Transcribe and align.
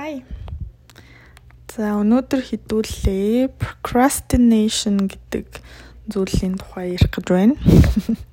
Hi. 0.00 0.22
За 1.68 1.90
өнөөдөр 2.00 2.40
хідүүлээ 2.40 3.52
procrastination 3.60 4.96
гэдэг 5.12 5.60
зүйлийн 6.08 6.54
тухай 6.56 6.94
ярих 6.96 7.12
гэж 7.12 7.26
байна. 7.28 7.60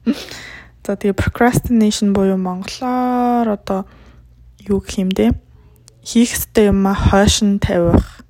За 0.87 0.95
тэгээ 0.95 1.19
procrastination 1.19 2.15
буюу 2.15 2.39
монголоор 2.39 3.51
одоо 3.51 3.83
юу 4.63 4.79
гэх 4.79 4.95
юм 5.03 5.11
бэ? 5.11 5.35
Хийх 6.07 6.39
ёстой 6.39 6.71
юм 6.71 6.87
хойшин 6.87 7.59
тавих 7.59 8.23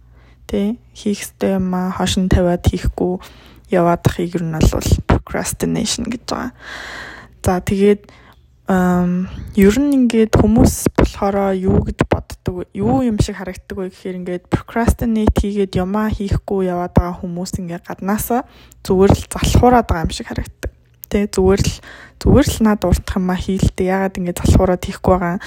тий 0.49 0.81
хийх 0.97 1.21
ёстой 1.21 1.61
юм 1.61 1.77
хойшин 1.93 2.33
тавиад 2.33 2.65
хийхгүй 2.65 3.21
яваад 3.69 4.01
хийг 4.09 4.33
ер 4.33 4.49
нь 4.49 4.57
бол 4.57 4.89
procrastination 5.05 6.09
гэж 6.09 6.25
байгаа. 6.25 6.57
За 7.45 7.61
тэгээд 7.61 8.09
ер 8.67 9.75
нь 9.79 9.93
ингээд 9.95 10.35
хүмүүс 10.41 10.91
болохоор 10.97 11.53
юу 11.53 11.85
гэж 11.87 12.03
боддог 12.09 12.26
вэ? 12.53 12.63
Юу 12.73 13.03
юм 13.03 13.17
шиг 13.19 13.37
харагддаг 13.39 13.75
вэ 13.77 13.89
гэхээр 13.91 14.19
ингээд 14.23 14.45
procrastinate 14.47 15.35
хийгээд 15.35 15.77
юмаа 15.77 16.07
хийхгүй 16.11 16.71
яваад 16.71 16.93
байгаа 16.95 17.19
хүмүүс 17.19 17.59
ингээд 17.59 17.83
гаднаасаа 17.87 18.47
зүгээр 18.83 19.11
л 19.13 19.23
залхуураад 19.31 19.87
байгаа 19.87 20.05
юм 20.07 20.13
шиг 20.15 20.27
харагддаг. 20.31 20.71
Тэ 21.07 21.31
зүгээр 21.31 21.61
л 21.63 21.73
зүгээр 22.19 22.47
л 22.47 22.57
над 22.63 22.81
уртах 22.83 23.15
юмаа 23.19 23.39
хийлдэ. 23.39 23.83
Ягаад 23.87 24.17
ингээд 24.19 24.39
залхуураад 24.43 24.83
хийхгүй 24.83 25.13
байгаа 25.15 25.37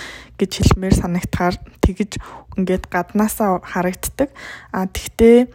гэж 0.41 0.51
хэлмээр 0.57 0.95
санагтахаар 0.97 1.57
тэгэж 1.85 2.11
ингээд 2.57 2.85
гаднаасаа 2.89 3.61
харагддаг. 3.61 4.29
А 4.73 4.89
тэгтээ 4.89 5.49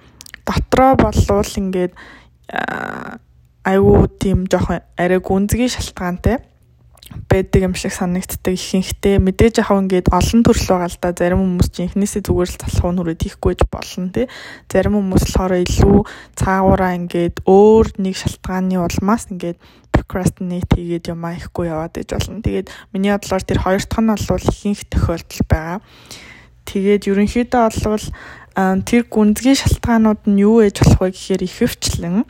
дотроо 0.46 0.92
болвол 0.98 1.52
ингээд 1.58 1.94
айгүй 3.66 3.98
тийм 4.22 4.46
жоохон 4.46 4.86
арай 4.94 5.20
гүнзгий 5.20 5.70
шалтгаантай 5.70 6.38
байдаг 7.12 7.62
юм 7.62 7.74
шиг 7.78 7.94
санагддаг. 7.94 8.54
Ихэнхдээ 8.54 9.22
мэдээж 9.22 9.62
яг 9.62 9.70
ингээд 9.70 10.10
олон 10.10 10.42
төрөл 10.42 10.66
байгаа 10.74 10.90
л 10.90 10.98
да. 11.02 11.14
Зарим 11.14 11.42
хүмүүс 11.46 11.70
чинь 11.70 11.88
эхнээсээ 11.90 12.26
зүгээр 12.26 12.50
л 12.50 12.62
залхуу 12.66 12.92
нүрээ 12.98 13.18
тийхгүйж 13.22 13.60
болно 13.70 14.10
тий. 14.10 14.26
Зарим 14.72 14.98
хүмүүс 14.98 15.24
болохоор 15.30 15.54
илүү 15.62 15.98
цаагаараа 16.34 16.94
ингээд 16.98 17.36
өөр 17.46 17.86
нэг 18.02 18.16
шалтгааны 18.18 18.78
улмаас 18.82 19.30
ингээд 19.30 19.58
procrastinate 19.94 20.72
хийгээд 20.74 21.14
юм 21.14 21.22
аахгүй 21.30 21.70
яваад 21.70 21.94
иж 22.02 22.10
болно. 22.10 22.42
Тэгээд 22.42 22.68
миний 22.90 23.14
бодлоор 23.14 23.44
тэр 23.46 23.60
хоёр 23.62 23.84
дахь 23.86 24.02
нь 24.02 24.10
бол 24.10 24.50
ихэнх 24.50 24.82
тохиолдол 24.90 25.44
байгаа. 25.46 25.78
Тэгээд 26.66 27.04
ерөнхийдөө 27.06 27.64
бол 27.86 28.06
тэр 28.82 29.04
гүнзгий 29.06 29.56
шалтгаанууд 29.56 30.26
нь 30.26 30.42
юу 30.42 30.66
ээж 30.66 30.82
болох 30.82 31.00
вэ 31.06 31.10
гэхээр 31.14 31.42
ихэвчлэн 31.46 32.26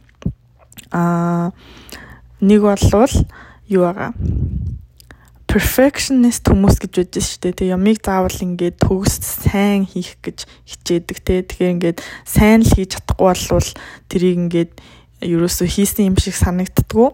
аа 0.92 1.56
нэг 2.44 2.62
болвол 2.66 3.16
юу 3.70 3.84
байгаа 3.88 4.12
perfectionist 5.56 6.44
хүмүүс 6.52 6.82
гэж 6.84 7.00
шүү 7.16 7.40
дээ. 7.48 7.56
Тэг 7.56 7.72
ямиг 7.72 8.04
заавал 8.04 8.36
ингээд 8.44 8.76
төгс 8.76 9.24
сайн 9.48 9.88
хийх 9.88 10.20
гэж 10.20 10.44
хичээдэг 10.68 11.18
те. 11.24 11.48
Тэгэхээр 11.48 11.74
ингээд 11.80 12.00
сайн 12.28 12.68
л 12.68 12.76
хийж 12.76 13.00
чадахгүй 13.00 13.24
болвол 13.24 13.70
тэрийг 14.12 14.36
ингээд 14.36 14.74
ерөөсөө 15.24 15.68
хийсэн 15.72 16.12
юм 16.12 16.20
шиг 16.20 16.36
санагддггүй. 16.36 17.08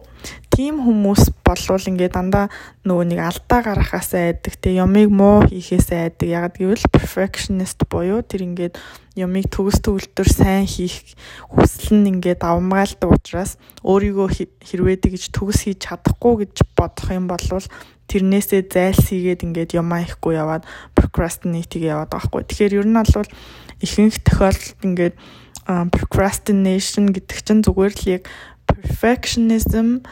Тим 0.62 0.78
хүмүүс 0.86 1.42
болвол 1.42 1.86
ингээд 1.90 2.14
дандаа 2.14 2.46
нөгөө 2.86 3.06
нэг 3.10 3.20
алдаа 3.26 3.66
гаргахаас 3.66 4.14
айдаг 4.14 4.54
те. 4.62 4.76
Ямиг 4.78 5.10
муу 5.10 5.42
хийхээс 5.50 5.90
айдаг. 5.90 6.30
Яг 6.30 6.62
гэвэл 6.62 6.86
perfectionist 6.94 7.82
буюу 7.90 8.22
тэр 8.22 8.46
ингээд 8.46 8.78
ямиг 9.18 9.50
төгс 9.50 9.82
төгөлтөр 9.82 10.30
сайн 10.30 10.70
хийх 10.70 11.18
хүсэл 11.50 11.98
нь 11.98 12.14
ингээд 12.14 12.46
авмгаалдаг 12.46 13.10
учраас 13.10 13.58
өөрийгөө 13.82 14.62
хэрвээ 14.62 15.02
тэгж 15.02 15.34
төгс 15.34 15.66
хийж 15.66 15.82
чадахгүй 15.82 16.46
гэж 16.46 16.62
бодох 16.78 17.10
юм 17.10 17.26
бол 17.26 17.42
тэрнээсээ 18.06 18.70
зайлсхийгээд 18.70 19.42
ингээд 19.42 19.74
юмаа 19.82 20.06
ихгүй 20.06 20.38
яваад 20.38 20.70
procrastinate-ийг 20.94 21.90
яваад 21.90 22.14
байгаа 22.14 22.30
хгүй. 22.30 22.46
Тэгэхээр 22.46 22.78
ер 22.78 22.86
нь 22.86 23.02
бол 23.02 23.30
ихэнх 23.82 24.22
тохиолдолд 24.30 24.78
ингээд 24.86 25.16
procrastination 25.90 27.10
гэдэг 27.10 27.38
чинь 27.42 27.66
зүгээр 27.66 27.94
л 27.98 28.06
яг 28.22 28.24
perfectionism 28.70 30.06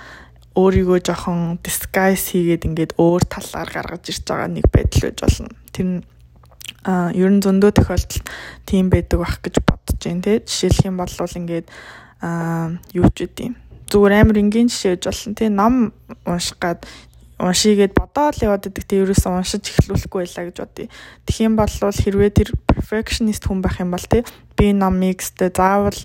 өөрийгөө 0.60 1.00
жоохон 1.00 1.64
disguise 1.64 2.36
хийгээд 2.36 2.68
ингээд 2.68 2.92
өөр 3.00 3.24
талаар 3.32 3.70
гаргаж 3.72 4.04
ирж 4.12 4.24
байгаа 4.28 4.50
нэг 4.52 4.68
байдал 4.68 5.08
байж 5.08 5.18
болно. 5.24 5.56
Тэр 5.72 5.88
нь 5.88 6.00
а 6.84 7.12
ер 7.16 7.32
нь 7.32 7.44
зөндөө 7.44 7.72
тохиолдолд 7.76 8.28
тийм 8.68 8.92
байдаг 8.92 9.20
байх 9.20 9.40
гэж 9.40 9.56
бодож 9.64 9.98
байна 10.04 10.24
тий. 10.24 10.38
Жишээлх 10.44 10.86
юм 10.86 10.96
бол 11.00 11.12
ингээд 11.12 11.68
а 12.22 12.76
юу 12.92 13.08
ч 13.16 13.28
үгүй 13.28 13.56
зүгээр 13.90 14.14
амар 14.22 14.38
энгийн 14.38 14.70
жишээ 14.70 14.96
гэж 14.96 15.04
болно 15.10 15.36
тий. 15.36 15.50
Ном 15.50 15.76
унших 16.26 16.58
гад 16.62 16.86
уншигээд 17.42 17.98
бодоод 17.98 18.38
л 18.38 18.46
яваад 18.46 18.64
байдаг. 18.70 18.86
Тэ 18.86 19.02
ерөөсөө 19.02 19.32
уншиж 19.34 19.64
эхлүүлэхгүй 19.66 20.22
байлаа 20.24 20.46
гэж 20.46 20.58
бодъё. 20.62 20.88
Тэгэх 21.26 21.40
юм 21.42 21.56
бол 21.58 21.74
хэрвээ 21.74 22.32
тэр 22.36 22.50
perfectionist 22.70 23.44
хүн 23.50 23.66
байх 23.66 23.82
юм 23.82 23.92
бол 23.92 24.06
тэ 24.06 24.28
би 24.54 24.76
номыг 24.76 25.26
сте 25.26 25.50
заавал 25.50 25.98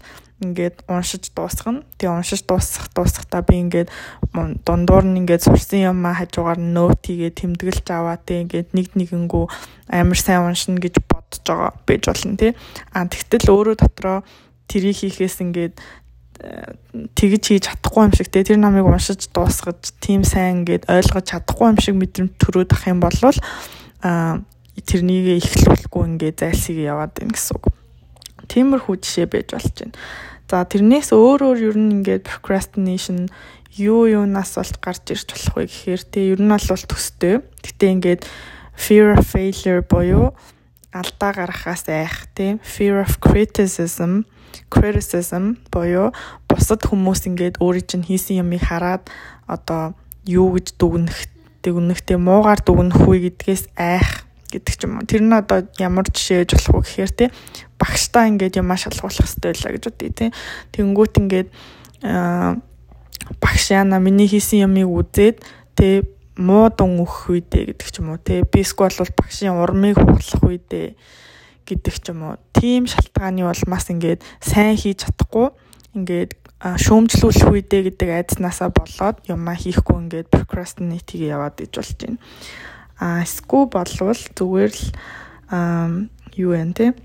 ингээд 0.44 0.84
уншиж 0.86 1.32
дуусгана. 1.32 1.82
Тэгээ 1.96 2.12
уншиж 2.12 2.44
дуусгах 2.44 2.92
дуусгахдаа 2.92 3.42
би 3.42 3.64
ингээд 3.64 3.88
дундуур 4.62 5.04
нь 5.08 5.24
ингээд 5.24 5.48
сурсан 5.48 5.96
юм 5.96 6.04
а 6.04 6.12
хажуугаар 6.12 6.60
нөт 6.60 7.00
хийгээ 7.00 7.32
тэмдэглэж 7.32 7.86
аваа 7.88 8.20
те 8.20 8.44
ингээд 8.44 8.76
нэг 8.76 8.92
нэгэнгүү 8.92 9.44
амар 9.88 10.20
сайн 10.20 10.44
уншина 10.44 10.78
гэж 10.78 11.00
бодож 11.08 11.40
байгаа 11.42 11.72
байж 11.88 12.02
болно 12.04 12.36
те. 12.36 12.52
А 12.92 13.08
тэгтэл 13.08 13.48
өөрөө 13.48 13.76
дотроо 13.80 14.22
тэрийг 14.68 15.00
хийхээс 15.00 15.40
ингээд 15.40 15.74
тэгж 17.14 17.42
хийж 17.46 17.64
чадахгүй 17.70 18.02
юм 18.10 18.12
шиг 18.12 18.28
те 18.28 18.44
тэр 18.44 18.58
намыг 18.58 18.84
уншиж 18.84 19.30
дуусгаж 19.32 19.94
тийм 20.02 20.26
сайн 20.26 20.62
ингээд 20.64 20.90
ойлгож 20.90 21.24
чадахгүй 21.30 21.66
юм 21.72 21.78
шиг 21.78 21.94
мэдрэмж 21.96 22.32
төрөөд 22.42 22.70
ах 22.74 22.84
юм 22.90 23.00
бол 23.00 23.16
а 24.04 24.42
тэрнийг 24.82 25.40
эхлүүлэхгүй 25.40 26.02
ингээд 26.18 26.36
зайлсхийгээ 26.42 26.90
яваад 26.90 27.14
байна 27.14 27.32
гэсэн 27.32 27.54
үг. 27.54 27.64
Тиймэрхүү 28.50 28.94
жишээ 28.98 29.26
байж 29.30 29.48
болж 29.54 29.74
байна. 29.78 29.94
За 30.54 30.62
тэрнээс 30.62 31.10
өөр 31.10 31.50
өөр 31.50 31.58
ер 31.66 31.74
нь 31.74 31.98
ингээд 31.98 32.30
procrastination 32.30 33.26
юу 33.74 34.06
юунаас 34.06 34.54
бол 34.54 34.70
гарч 34.78 35.10
ирж 35.10 35.34
болох 35.34 35.54
вэ 35.58 35.66
гэхээр 35.66 36.02
те 36.06 36.20
ер 36.30 36.38
нь 36.38 36.46
бол 36.46 36.62
төстэй. 36.62 37.42
Гэтэ 37.42 37.86
ингээд 37.90 38.22
fear 38.78 39.18
of 39.18 39.26
failure 39.26 39.82
буюу 39.82 40.30
алдаа 40.94 41.34
гаргахаас 41.34 41.90
айх 41.90 42.30
тийм 42.38 42.62
fear 42.62 43.02
of 43.02 43.18
criticism 43.18 44.30
criticism 44.70 45.58
буюу 45.74 46.14
бусад 46.46 46.86
хүмүүс 46.86 47.26
ингээд 47.34 47.58
өөрийн 47.58 47.90
чинь 47.90 48.06
хийсэн 48.06 48.46
юмыг 48.46 48.62
хараад 48.62 49.10
одоо 49.50 49.98
юу 50.22 50.54
гэж 50.54 50.78
дүгнэх 50.78 51.18
дүгнэхтэй 51.66 52.14
муугаар 52.14 52.62
дүгнэх 52.62 53.02
үе 53.02 53.26
гэдгээс 53.26 53.74
айх 53.74 54.22
гэдэг 54.54 54.74
ч 54.78 54.86
юм 54.86 55.02
уу. 55.02 55.10
Тэр 55.10 55.26
нь 55.26 55.34
одоо 55.34 55.66
ямар 55.82 56.06
жишээ 56.06 56.46
ээж 56.46 56.50
болох 56.54 56.86
вэ 56.86 56.86
гэхээр 56.86 57.10
тий 57.10 57.28
багштай 57.84 58.32
ингээд 58.32 58.56
юм 58.56 58.72
шалгуулах 58.72 59.20
хэрэгтэй 59.20 59.52
байлаа 59.52 59.72
гэж 59.76 59.84
бодъё 59.84 60.12
тий. 60.16 60.30
Тэнгүүт 60.72 61.14
ингээд 61.20 61.48
багш 63.40 63.64
яна 63.70 64.00
миний 64.00 64.28
хийсэн 64.28 64.64
юмыг 64.64 64.88
үзээд 64.88 65.36
тий 65.76 66.08
муу 66.40 66.72
дун 66.72 66.98
өгөх 67.04 67.30
үедээ 67.30 67.76
гэдэг 67.76 67.88
ч 67.92 68.00
юм 68.00 68.16
уу 68.16 68.18
тий. 68.18 68.42
Би 68.42 68.64
эсвэл 68.64 68.96
бол 68.96 69.12
багшийн 69.20 69.54
урмыг 69.54 70.00
хугалах 70.00 70.42
үедээ 70.42 70.96
гэдэг 71.68 71.94
ч 72.00 72.06
юм 72.10 72.20
уу. 72.24 72.40
Тим 72.56 72.88
шалтгааны 72.88 73.46
улмаас 73.46 73.86
ингээд 73.92 74.24
сайн 74.40 74.74
хийж 74.74 75.06
чадахгүй 75.06 75.52
ингээд 75.94 76.34
шүүмжлүүлэх 76.64 77.52
үедээ 77.52 77.82
гэдэг 77.92 78.08
айдснаасаа 78.08 78.72
болоод 78.72 79.20
юмаа 79.30 79.54
хийхгүй 79.54 80.08
ингээд 80.08 80.32
procrastinate-ийг 80.32 81.30
яваад 81.30 81.60
иж 81.60 81.76
болж 81.76 81.92
байна. 82.00 82.18
А 82.98 83.22
эсвэл 83.22 83.68
болвол 83.70 84.22
зүгээр 84.34 84.72
л 84.74 84.84
юу 86.34 86.50
вэ 86.50 86.66
те 86.74 86.96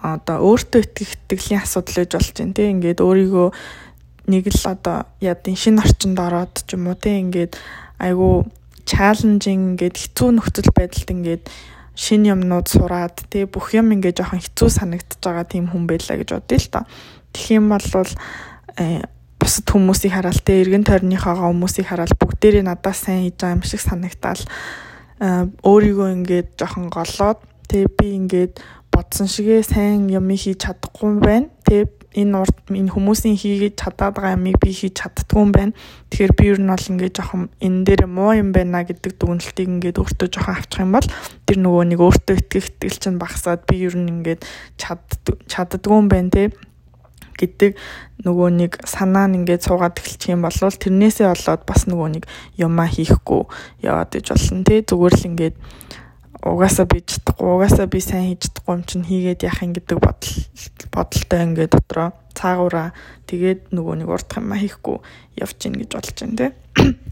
одоо 0.00 0.36
өөртөө 0.40 0.80
итгэх 0.80 1.10
итгэлийн 1.28 1.62
асуудал 1.62 2.04
гэж 2.04 2.10
болж 2.16 2.30
байна 2.36 2.56
те. 2.56 2.70
Ингээд 2.72 3.00
өөрийгөө 3.04 3.48
нэг 4.32 4.44
л 4.48 4.64
одоо 4.64 5.04
ядын 5.20 5.56
шинэ 5.56 5.84
орчинд 5.84 6.18
ороод 6.18 6.54
ч 6.64 6.74
юм 6.74 6.88
уу 6.88 6.96
те. 6.96 7.20
Ингээд 7.20 7.56
айгу 8.00 8.48
чаленжинг 8.88 9.76
ингээд 9.76 9.96
хэцүү 10.00 10.28
нөхцөл 10.34 10.70
байдалд 10.72 11.08
ингээд 11.10 11.44
шинэ 12.00 12.32
юмнууд 12.32 12.66
сураад 12.66 13.16
тий 13.28 13.44
бүх 13.44 13.76
юм 13.76 13.92
ингээ 13.92 14.16
жоохон 14.16 14.40
хэцүү 14.40 14.68
санагдчихж 14.72 15.20
байгаа 15.20 15.46
тийм 15.46 15.68
хүн 15.68 15.84
байлаа 15.84 16.16
гэж 16.16 16.28
бодъё 16.32 16.58
л 16.58 16.72
та. 16.72 16.80
Тэгэх 17.36 17.50
юм 17.60 17.66
бол 17.68 17.86
э, 18.80 19.04
бусад 19.36 19.66
хүмүүсийг 19.68 20.12
хараад 20.16 20.40
те. 20.40 20.64
Эргэн 20.64 20.88
тойрныхоо 20.88 21.36
хүмүүсийг 21.44 21.92
хараад 21.92 22.16
бүгдээрээ 22.16 22.64
надаас 22.64 23.04
сайн 23.04 23.28
хийж 23.28 23.36
байгаа 23.36 23.56
юм 23.60 23.64
шиг 23.68 23.80
санагтаал 23.84 24.42
э, 25.20 25.46
өөрийгөө 25.60 26.08
ингээд 26.16 26.48
жоохон 26.56 26.88
голоод 26.88 27.38
те. 27.68 27.84
Би 27.84 28.16
ингээд 28.16 28.58
бодсон 29.00 29.32
шигээ 29.32 29.64
сайн 29.64 30.12
юм 30.12 30.28
хийж 30.28 30.60
чадахгүй 30.60 31.16
байна. 31.24 31.48
Тэ 31.64 31.88
энэ 32.12 32.36
урд 32.42 32.56
энэ 32.68 32.90
хүмүүсийн 32.90 33.38
хийж 33.38 33.78
чадаад 33.80 34.18
байгаа 34.18 34.34
юмыг 34.34 34.58
би 34.58 34.74
хийж 34.74 34.98
чаддгүй 34.98 35.40
юм 35.40 35.52
байна. 35.56 35.72
Тэгэхээр 36.10 36.32
би 36.34 36.44
ер 36.50 36.58
нь 36.60 36.68
бол 36.68 36.90
ингээд 36.90 37.16
жоохон 37.16 37.48
энэ 37.64 37.84
дээр 37.86 38.02
муу 38.10 38.34
юм 38.34 38.50
байна 38.50 38.82
гэдэг 38.82 39.14
дүгнэлтийг 39.14 39.68
ингээд 39.70 40.00
өөртөө 40.02 40.28
жоохон 40.28 40.56
авчих 40.58 40.82
юм 40.82 40.92
бол 40.92 41.08
тэр 41.46 41.58
нөгөө 41.62 41.84
нэг 41.86 42.00
өөртөө 42.02 42.36
итгэх 42.42 42.66
итгэл 42.66 42.98
чинь 42.98 43.22
багасаад 43.22 43.62
би 43.70 43.74
ер 43.86 43.94
нь 43.94 44.10
ингээд 44.10 44.42
чад 44.74 45.06
чаддгүй 45.46 45.94
юм 45.94 46.10
байна 46.10 46.34
те 46.34 46.50
гэдэг 47.38 47.78
нөгөө 48.26 48.48
нэг 48.58 48.72
санаа 48.84 49.30
нь 49.30 49.46
ингээд 49.46 49.64
суугаад 49.64 49.96
эхэлчих 49.96 50.34
юм 50.34 50.44
бол 50.44 50.52
тэрнээсээ 50.52 51.30
болоод 51.30 51.62
бас 51.64 51.86
нөгөө 51.88 52.08
нэг 52.20 52.24
юмаа 52.58 52.90
хийхгүй 52.90 53.48
яваад 53.86 54.12
иж 54.18 54.34
болно 54.34 54.66
те 54.66 54.84
зүгээр 54.84 55.14
л 55.14 55.28
ингээд 55.30 55.56
угаасаа 56.40 56.86
би 56.88 57.04
чадахгүй 57.04 57.48
угаасаа 57.52 57.86
би 57.86 58.00
сайн 58.00 58.32
хийж 58.32 58.48
чадахгүй 58.48 58.74
юм 58.80 58.84
чинь 58.88 59.04
хийгээд 59.04 59.44
яах 59.44 59.60
юм 59.60 59.72
гэдэг 59.76 59.98
бодол 60.00 60.34
бодолтой 60.88 61.40
ингээд 61.44 61.72
дотроо 61.76 62.08
цаагаараа 62.32 62.88
тэгээд 63.28 63.76
нөгөө 63.76 63.94
нэг 64.00 64.08
урдах 64.08 64.40
юм 64.40 64.56
хийхгүй 64.56 64.96
явж 65.36 65.56
гин 65.60 65.76
гэж 65.76 65.90
бодож 65.92 66.16
байна 66.16 66.36
те. 66.40 66.48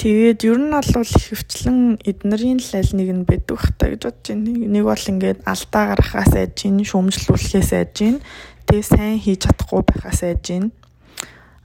Тэгээд 0.00 0.48
ер 0.48 0.56
нь 0.56 0.72
бол 0.72 0.96
их 0.96 1.28
хвчлэн 1.28 2.00
эднэрийн 2.00 2.56
л 2.56 2.72
аль 2.72 2.92
нэг 2.96 3.08
нь 3.12 3.28
бэдэх 3.28 3.60
хата 3.60 3.92
гэж 3.92 4.00
бодож 4.08 4.26
байна. 4.32 4.48
Нэг 4.48 4.84
бол 4.88 5.04
ингээд 5.12 5.44
алдаа 5.44 5.84
гаргахаас 5.92 6.32
айж 6.40 6.56
гин, 6.56 6.80
шүүмжлүүлэхээс 6.88 7.70
айж 7.76 7.92
гин. 8.00 8.16
Тэгээ 8.64 8.86
сайн 8.88 9.20
хийж 9.20 9.44
чадахгүй 9.44 9.84
байхаас 9.84 10.24
айж 10.24 10.40
гин. 10.40 10.72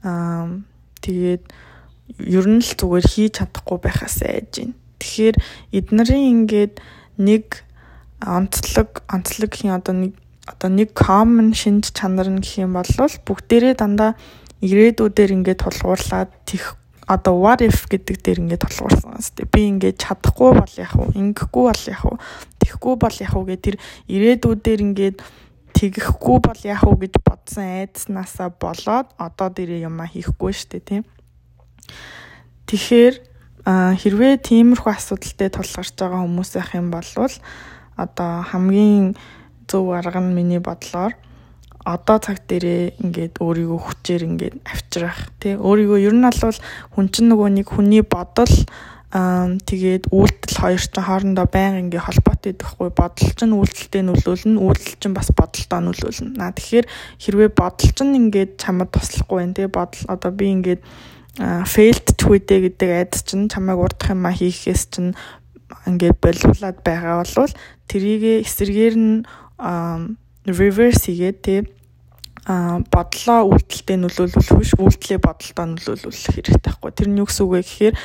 Аа 0.03 0.51
тэгээд 0.99 1.47
ер 2.27 2.45
нь 2.51 2.59
л 2.59 2.71
зүгээр 2.75 3.07
хийж 3.07 3.39
чадахгүй 3.39 3.77
байхаас 3.79 4.19
айж 4.27 4.51
гин. 4.51 4.75
Тэгэхээр 4.99 5.35
эднэрийн 5.75 6.25
ингээд 6.45 6.73
нэг 7.19 7.63
онцлог 8.23 9.03
онцлог 9.11 9.49
гэх 9.51 9.71
одоо 9.71 9.95
нэг 9.95 10.13
одоо 10.45 10.69
нэг 10.69 10.93
common 10.93 11.53
шинж 11.53 11.91
чанар 11.91 12.29
нь 12.29 12.41
гэх 12.41 12.63
юм 12.63 12.77
бол 12.77 12.89
бүгдээрээ 13.25 13.75
дандаа 13.81 14.13
ирээдүүдээр 14.61 15.31
ингээд 15.41 15.61
тулгуурлаад 15.61 16.29
тэх 16.45 16.77
одоо 17.07 17.37
what 17.37 17.61
if 17.61 17.85
гэдэг 17.85 18.17
дээр 18.21 18.39
ингээд 18.41 18.65
толгуурсан 18.65 19.21
би 19.53 19.61
ингээд 19.69 20.01
чадахгүй 20.01 20.51
бол 20.57 20.73
яах 20.73 20.93
вэ? 20.97 21.13
Ингэхгүй 21.13 21.63
бол 21.69 21.83
яах 21.85 22.05
вэ? 22.05 22.17
Тэхгүй 22.65 22.95
бол 22.97 23.17
яах 23.21 23.35
вэ 23.37 23.45
гэх 23.45 23.61
тэр 23.61 23.75
ирээдүүдээр 24.09 24.81
ингээд 24.81 25.17
тэгэхгүй 25.77 26.37
бол 26.41 26.61
яах 26.65 26.83
вэ 26.85 26.95
гэж 27.05 27.13
бодсон 27.21 27.65
айдснаасаа 27.85 28.49
болоод 28.49 29.07
одоо 29.21 29.47
дээрээ 29.53 29.85
юмаа 29.85 30.09
хийхгүй 30.09 30.53
штэ 30.53 30.81
тийм. 30.81 31.03
Тэгэхээр 32.65 33.21
хэрвээ 33.65 34.33
тиймэрхүү 34.45 34.91
асуудалтай 34.93 35.49
тулгарч 35.49 35.97
байгаа 35.97 36.21
хүмүүс 36.21 36.49
байх 36.53 36.71
юм 36.77 36.93
бол 36.93 37.09
одоо 37.97 38.31
хамгийн 38.45 39.17
зөв 39.65 39.89
арга 39.89 40.21
нь 40.21 40.37
миний 40.37 40.61
бодлоор 40.61 41.17
одоо 41.85 42.17
цаг 42.21 42.45
дээрээ 42.49 43.01
ингээд 43.01 43.41
өөрийгөө 43.41 43.79
хүчээр 43.81 44.21
ингээд 44.25 44.55
авчрах 44.65 45.29
тий. 45.41 45.53
Өөрийгөө 45.57 45.99
ер 46.01 46.13
нь 46.17 46.25
бол 46.25 46.57
хүн 46.93 47.05
чинь 47.13 47.29
нөгөө 47.29 47.49
нэг 47.61 47.67
хүний 47.69 48.01
бодол 48.01 48.53
тэгээд 49.15 50.11
үйлдэл 50.11 50.59
хоёр 50.59 50.81
ч 50.81 50.91
хоорондоо 50.97 51.47
байнга 51.47 51.79
ингээ 51.85 52.03
холбоотой 52.03 52.51
идэхгүй 52.57 52.89
бодол 52.89 53.31
чинь 53.37 53.55
үйлдэлтэй 53.55 54.03
нөлөөлнө 54.03 54.59
үйлдэл 54.59 54.97
чинь 54.99 55.15
бас 55.15 55.29
бодолтой 55.31 55.79
нөлөөлнө. 55.87 56.35
Наа 56.35 56.51
тэгэхээр 56.51 56.85
хэрвээ 57.21 57.49
бодол 57.53 57.91
чинь 57.95 58.17
ингээд 58.17 58.59
чамд 58.59 58.91
туслахгүй 58.91 59.39
байх 59.45 59.53
тий. 59.55 59.67
Бодол 59.69 60.03
одоо 60.09 60.31
би 60.35 60.51
ингээд 60.51 60.81
failed 61.37 62.07
tweet 62.15 62.47
гэдэг 62.47 62.89
айд 62.89 63.13
чинь 63.27 63.51
чамайг 63.51 63.79
урдах 63.79 64.15
юм 64.15 64.23
а 64.23 64.31
хийхээс 64.31 64.87
чинь 64.91 65.11
ингээд 65.85 66.17
болиулаад 66.23 66.79
байгаа 66.79 67.23
бол 67.27 67.53
тэрийг 67.91 68.47
эсэргээр 68.47 68.95
нь 68.95 69.27
reverse 70.47 71.11
хийгээд 71.11 71.39
тий 71.43 71.59
бодлоо 72.45 73.49
үйлдэлтэй 73.49 73.97
нөлөөлөх 73.97 74.49
биш 74.53 74.71
үйлдэлээ 74.77 75.17
бодолтой 75.17 75.65
нөлөөлөх 75.65 76.13
хэрэгтэй 76.13 76.61
байхгүй. 76.61 76.91
Тэр 76.93 77.09
нь 77.09 77.17
юу 77.17 77.25
гэсэн 77.25 77.41
үг 77.41 77.53
вэ 77.57 77.61
гэхээр 77.65 77.95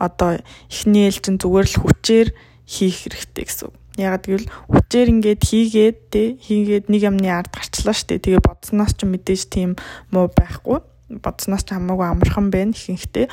одоо 0.00 0.30
эхний 0.72 1.04
ээлжин 1.04 1.36
зүгээр 1.36 1.68
л 1.68 1.80
хүчээр 1.84 2.28
хийх 2.64 2.96
хэрэгтэй 3.04 3.44
гэсэн 3.44 3.64
үг. 3.68 3.76
Яг 4.00 4.24
гэвэл 4.24 4.48
хүчээр 4.72 5.08
ингээд 5.12 5.42
хийгээд 5.44 5.98
те 6.08 6.22
хийгээд 6.40 6.88
нэг 6.88 7.02
юмны 7.12 7.28
ард 7.28 7.52
гарчлаа 7.52 7.92
штэ. 7.92 8.24
Тэгээ 8.24 8.40
бодсноос 8.40 8.96
ч 8.96 9.04
мэдээж 9.04 9.42
тийм 9.52 9.76
муу 10.08 10.32
байхгүй. 10.32 10.80
Бодсноос 11.10 11.66
ч 11.66 11.74
хамаагүй 11.74 12.06
амархан 12.06 12.54
байна 12.54 12.70
ихэнхдээ. 12.70 13.26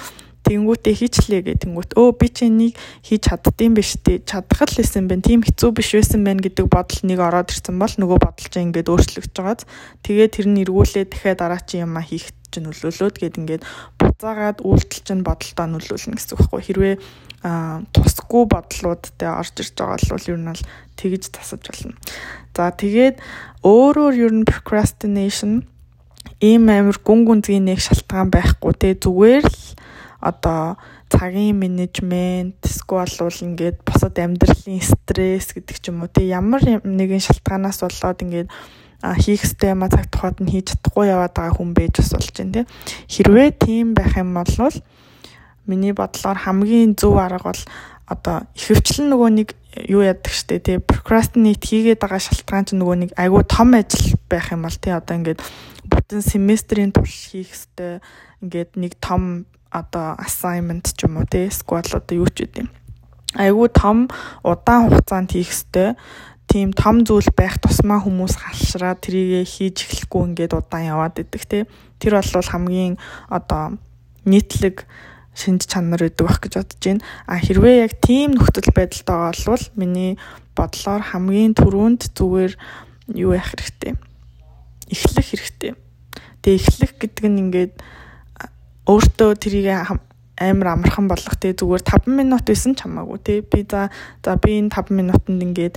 Тэнгүүтээ 0.47 0.95
хийчлээ 0.95 1.41
гэх 1.43 1.59
тэнгүүт 1.67 1.91
өө 1.99 2.09
би 2.17 2.27
ч 2.31 2.47
энийг 2.47 2.73
хийж 3.03 3.27
чаддсан 3.27 3.75
биш 3.75 3.99
тий 3.99 4.23
чадах 4.23 4.63
л 4.63 4.79
лсэн 4.79 5.11
байна. 5.11 5.21
Тийм 5.21 5.43
хэцүү 5.43 5.69
биш 5.75 5.91
байсан 5.91 6.23
байна 6.23 6.39
гэдэг 6.39 6.71
бодол 6.71 7.01
нэг 7.03 7.19
ороод 7.19 7.51
ирсэн 7.51 7.75
бол 7.75 7.91
нөгөө 7.91 8.17
бодол 8.23 8.47
чинь 8.47 8.71
ингээд 8.71 8.87
өөрчлөгдөж 8.87 9.35
байгааз. 9.35 9.67
Тэгээд 10.07 10.31
тэр 10.39 10.47
нь 10.47 10.61
эргүүлээ 10.63 11.05
дахиад 11.11 11.39
дараа 11.43 11.59
чи 11.59 11.83
юмаа 11.83 11.99
хийх 11.99 12.31
чинь 12.47 12.63
нөлөөлөөд 12.63 13.15
гээд 13.19 13.39
ингээд 13.43 13.63
буцаагаад 13.99 14.63
үйлдэл 14.63 15.03
чинь 15.03 15.27
бодолтой 15.27 15.67
нөлөөлнө 15.67 16.15
гэсэн 16.15 16.31
үг 16.31 16.39
байхгүй. 16.47 16.63
Хэрвээ 16.63 16.95
тусгүй 17.93 18.43
бодлуудтай 18.49 19.29
орж 19.29 19.61
ирж 19.61 19.75
байгаа 19.77 19.99
бол 20.15 20.31
ер 20.31 20.39
нь 20.39 20.49
бол 20.49 20.63
тэгж 20.95 21.23
тасаж 21.35 21.63
болно. 21.67 21.93
За 22.55 22.71
тэгээд 22.71 23.21
өөрөөр 23.61 24.15
ер 24.17 24.33
нь 24.33 24.47
procrastination 24.47 25.67
ийм 26.41 26.69
амир 26.69 26.97
гүн 27.03 27.25
гүнзгий 27.25 27.61
нэг 27.61 27.79
шалтгаан 27.81 28.29
байхгүй. 28.29 28.73
Те 28.77 28.95
зүгээр 28.95 29.45
л 29.45 29.61
одоо 30.21 30.77
цагийн 31.07 31.55
менежмент 31.55 32.59
эсвэл 32.63 33.07
бол 33.19 33.43
ингээд 33.45 33.77
босод 33.87 34.15
амьдралын 34.19 34.81
стресс 34.83 35.55
гэдэг 35.55 35.77
ч 35.79 35.89
юм 35.91 36.03
уу. 36.03 36.11
Тий 36.11 36.27
ямар 36.27 36.61
нэгэн 36.63 37.23
шалтгаанаас 37.23 37.85
болоод 37.85 38.23
ингээд 38.25 38.49
хийх 39.21 39.45
ёстой 39.45 39.71
юм 39.71 39.85
а 39.85 39.89
цаг 39.89 40.09
тухайд 40.09 40.41
нь 40.41 40.49
хийж 40.49 40.73
чадахгүй 40.73 41.05
яваад 41.13 41.33
байгаа 41.37 41.53
хүн 41.53 41.71
байж 41.77 42.01
бас 42.01 42.11
болж 42.17 42.33
байна 42.33 42.53
тий 42.53 42.65
хэрвээ 43.13 43.49
тийм 43.61 43.93
байх 43.93 44.17
юм 44.17 44.33
бол 44.33 44.73
миний 45.69 45.93
бодлоор 45.93 46.37
хамгийн 46.37 46.97
зөв 46.97 47.21
арга 47.21 47.53
бол 47.53 47.63
одоо 48.09 48.37
ихэвчлэн 48.57 49.07
нөгөө 49.13 49.29
нэг 49.37 49.49
юу 49.85 50.01
яадаг 50.01 50.33
штэ 50.33 50.57
тий 50.63 50.77
procrastinate 50.81 51.61
хийгээд 51.61 52.01
байгаа 52.01 52.21
шалтгаан 52.21 52.65
чинь 52.65 52.81
нөгөө 52.81 52.97
нэг 52.97 53.11
айгүй 53.13 53.43
том 53.45 53.77
ажил 53.77 54.17
байх 54.25 54.49
юм 54.49 54.65
бол 54.65 54.77
тий 54.77 54.93
одоо 54.93 55.13
ингээд 55.21 55.41
бүтэн 55.85 56.21
семестрийн 56.25 56.91
турш 56.95 57.29
хийх 57.29 57.53
ёстой 57.53 58.01
ингээд 58.41 58.73
нэг 58.79 58.97
том 58.97 59.45
одоо 59.69 60.17
assignment 60.17 60.89
ч 60.97 61.05
юм 61.05 61.21
уу 61.21 61.27
те 61.29 61.47
эсвэл 61.47 61.83
одоо 61.83 62.15
юу 62.17 62.29
ч 62.31 62.47
үгүй. 62.47 62.67
Айгүй 63.35 63.69
том 63.69 64.07
удаан 64.43 64.89
хугацаанд 64.89 65.31
хийх 65.35 65.51
ёстой 65.51 65.99
тийм 66.47 66.71
том 66.71 67.03
зүйл 67.03 67.27
байх 67.35 67.59
тусмаа 67.59 67.99
хүмүүс 67.99 68.39
халшраа 68.39 68.95
трийгээ 68.95 69.43
хийж 69.43 69.83
эхлэхгүй 69.83 70.21
ингээд 70.31 70.55
удаан 70.55 70.87
яваад 70.87 71.19
идэг 71.19 71.43
те. 71.43 71.59
Тэр 71.99 72.17
бол 72.23 72.47
хамгийн 72.47 72.95
одоо 73.27 73.75
нийтлэг 74.23 74.87
шинж 75.37 75.69
чанар 75.69 76.01
гэдэг 76.01 76.25
байх 76.25 76.41
гэж 76.41 76.53
бодож 76.57 76.81
байна. 76.81 77.05
А 77.29 77.37
хэрвээ 77.37 77.85
яг 77.85 77.93
тийм 78.01 78.33
нөхцөл 78.33 78.73
байдалтай 78.73 79.13
байгаа 79.13 79.53
бол 79.53 79.65
миний 79.77 80.11
бодлоор 80.57 81.03
хамгийн 81.05 81.53
түрүүнд 81.53 82.01
зүгээр 82.17 82.53
юу 83.13 83.31
яах 83.37 83.53
хэрэгтэй. 83.53 83.93
Эхлэх 84.89 85.27
хэрэгтэй. 85.29 85.71
Тэгээ 86.41 86.57
эхлэх 86.57 86.91
гэдэг 86.97 87.25
нь 87.29 87.41
ингээд 87.45 87.73
өөртөө 88.89 89.31
тэрийг 89.37 89.67
амар 90.37 90.67
амархан 90.73 91.07
болгох 91.09 91.35
тий 91.41 91.53
зүгээр 91.53 91.83
5 91.83 92.13
минут 92.13 92.45
байсан 92.45 92.77
ч 92.77 92.85
хамаагүй 92.85 93.19
тий 93.25 93.39
би 93.41 93.65
за 93.65 93.89
за 94.21 94.37
би 94.37 94.61
энэ 94.61 94.69
5 94.69 94.93
минутанд 94.93 95.41
ингээд 95.41 95.75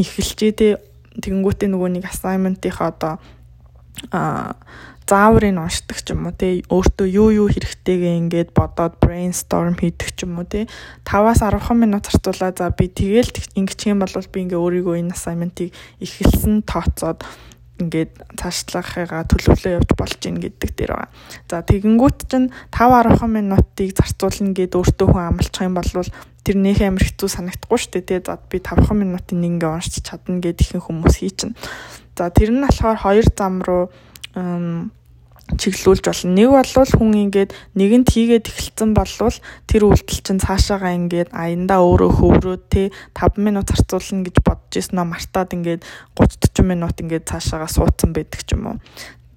эхэлчээ 0.00 0.52
тий 0.56 0.72
тэгэнгүүтээ 1.20 1.68
нөгөө 1.68 1.90
нэг 2.00 2.04
assignment-ийнхаа 2.08 2.88
одоо 2.88 3.14
а 4.12 4.56
зааврыг 5.06 5.54
уншдаг 5.54 5.98
ч 6.02 6.10
юм 6.10 6.26
уу 6.26 6.34
тий 6.34 6.66
өөртөө 6.66 7.06
юу 7.06 7.30
юу 7.30 7.48
хэрэгтэйгээ 7.48 8.18
ингээд 8.26 8.50
бодоод 8.50 8.98
brainstorm 8.98 9.78
хийдэг 9.78 10.18
ч 10.18 10.26
юм 10.26 10.42
уу 10.42 10.46
тий 10.46 10.66
5-аас 11.06 11.46
10 11.46 11.62
минут 11.78 12.10
зарцуулаа 12.10 12.50
за 12.50 12.74
би 12.74 12.90
тэгэл 12.90 13.30
ингэчих 13.54 13.94
юм 13.94 14.02
бол 14.02 14.10
би 14.10 14.38
ингээ 14.42 14.58
өөрийгөө 14.58 14.98
энэ 15.06 15.14
assignment-ыг 15.14 15.70
эхэлсэн 16.02 16.66
тооцоод 16.66 17.22
ингээд 17.76 18.12
цаашлахыгаа 18.40 19.28
төлөвлөө 19.28 19.72
явж 19.76 19.90
болж 20.00 20.20
ийн 20.24 20.40
гэдэг 20.40 20.70
дээр 20.72 20.92
байгаа. 20.96 21.12
За 21.44 21.60
тэгэнгүүт 21.60 22.18
чинь 22.24 22.48
5 22.72 23.20
10 23.20 23.28
минутыг 23.28 23.92
зарцуулна 23.92 24.56
гэд 24.56 24.72
өөртөө 24.80 25.06
хүн 25.12 25.28
амлчих 25.28 25.60
юм 25.60 25.76
бол 25.76 26.08
тэр 26.40 26.56
нөх 26.56 26.80
амир 26.80 27.04
хэцүү 27.04 27.28
санагдахгүй 27.28 27.76
шүү 27.76 28.00
дээ. 28.00 28.24
За 28.24 28.40
би 28.40 28.64
5 28.64 28.96
минутын 28.96 29.44
нэг 29.44 29.60
ингээ 29.60 29.70
уншиж 29.76 30.00
чадна 30.08 30.40
гэд 30.40 30.64
ихэнх 30.64 30.88
хүмүүс 30.88 31.20
хийчин. 31.20 31.52
За 32.16 32.32
тэр 32.32 32.56
нь 32.56 32.64
болохоор 32.64 32.96
хоёр 32.96 33.28
зам 33.36 33.60
руу 33.60 33.92
чиглүүлж 35.54 36.02
болно. 36.02 36.34
Нэг 36.34 36.50
бол 36.50 36.90
хүн 36.90 37.30
ингээд 37.30 37.54
нэгэнд 37.78 38.06
хийгээд 38.10 38.50
эхэлсэн 38.50 38.90
болвол 38.98 39.36
тэр 39.70 39.82
үйлдэл 39.86 40.22
чинь 40.26 40.42
цаашаагаа 40.42 40.98
ингээд 40.98 41.30
аяндаа 41.30 41.86
өөрөө 41.86 42.10
хөврөөд 42.18 42.62
те 42.66 42.90
5 43.14 43.38
минут 43.38 43.70
зарцуулна 43.70 44.26
гэж 44.26 44.36
бодож 44.42 44.74
ирсэн 44.74 44.98
нь 44.98 45.06
мартаад 45.06 45.54
ингээд 45.54 45.82
30 46.18 46.50
40 46.50 46.66
минут 46.66 46.98
ингээд 46.98 47.30
цаашаагаа 47.30 47.70
суудсан 47.70 48.10
байдаг 48.10 48.42
ч 48.42 48.58
юм 48.58 48.74
уу. 48.74 48.78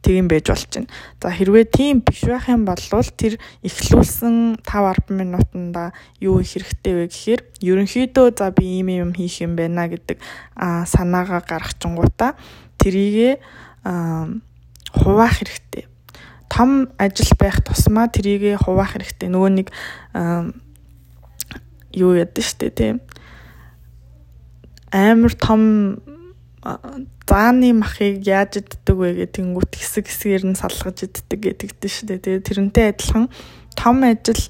Тийм 0.02 0.32
байж 0.32 0.50
болж 0.50 0.66
байна. 0.74 0.90
За 1.22 1.30
хэрвээ 1.30 1.66
тийм 1.70 2.02
биш 2.02 2.26
байх 2.26 2.50
юм 2.50 2.66
бол 2.66 2.80
тэр 2.80 3.38
эхлүүлсэн 3.62 4.66
5 4.66 5.14
10 5.14 5.14
минутанда 5.14 5.94
юу 6.18 6.42
их 6.42 6.58
хэрэгтэй 6.58 6.94
вэ 6.96 7.06
гэхээр 7.12 7.42
ерөнхийдөө 7.62 8.28
за 8.34 8.50
би 8.50 8.82
ийм 8.82 8.90
юм 8.90 9.12
хийх 9.14 9.46
юм 9.46 9.54
байна 9.54 9.86
гэдэг 9.92 10.18
санаагаа 10.58 11.44
гаргах 11.46 11.78
чингуудаа 11.78 12.40
тэрийгэ 12.80 13.44
хуваах 13.84 15.36
хэрэгтэй 15.38 15.86
том 16.50 16.90
ажил 16.98 17.32
байх 17.40 17.62
тусмаа 17.64 18.10
трийгээ 18.10 18.58
хуваах 18.58 18.98
хэрэгтэй. 18.98 19.30
Нөгөө 19.30 19.52
нэг 19.54 19.68
юу 21.94 22.12
яддаг 22.18 22.44
штэ 22.44 22.74
тийм. 22.74 22.98
Амар 24.92 25.34
том 25.38 26.02
зааны 27.30 27.72
махыг 27.78 28.26
яаж 28.26 28.60
иддэг 28.66 28.96
вэ 28.98 29.10
гэх 29.24 29.38
тэнгуут 29.38 29.72
хэсэг 29.78 30.10
хэсгээр 30.10 30.44
нь 30.50 30.60
салгаж 30.60 31.06
иддэг 31.06 31.40
гэдэгдэн 31.40 31.92
штэ. 31.94 32.18
Тэгээ 32.18 32.42
тэрнтэй 32.44 32.86
адилхан 32.92 33.30
том 33.78 34.04
ажил 34.04 34.44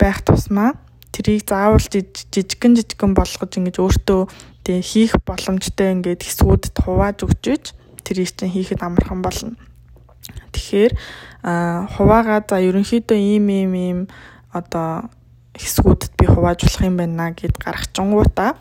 байх 0.00 0.24
тусмаа 0.24 0.80
тэрийг 1.12 1.48
заавал 1.48 1.80
жижигэн 1.80 2.76
жижигэн 2.76 3.12
болгож 3.16 3.52
ингэж 3.56 3.76
өөртөө 3.80 4.20
тэг 4.64 4.84
хийх 4.84 5.12
боломжтой 5.24 5.96
ингээд 5.96 6.24
хэсгүүдэд 6.24 6.76
хувааж 6.76 7.24
өгч 7.24 7.44
иж 7.52 7.64
тэрийг 8.04 8.32
чинь 8.36 8.52
хийхэд 8.52 8.84
амархан 8.84 9.20
болно. 9.24 9.56
Тэгэхээр 10.66 10.92
хуваагаа 11.94 12.42
за 12.42 12.58
ерөнхийдөө 12.58 13.18
ийм 13.22 13.46
ийм 13.54 13.72
ийм 13.78 14.00
одоо 14.50 15.06
хэсгүүдэд 15.54 16.12
би 16.18 16.26
хуваажуулах 16.26 16.82
юм 16.82 16.96
байна 16.98 17.30
гэд 17.30 17.54
гаргачингуудаа 17.62 18.58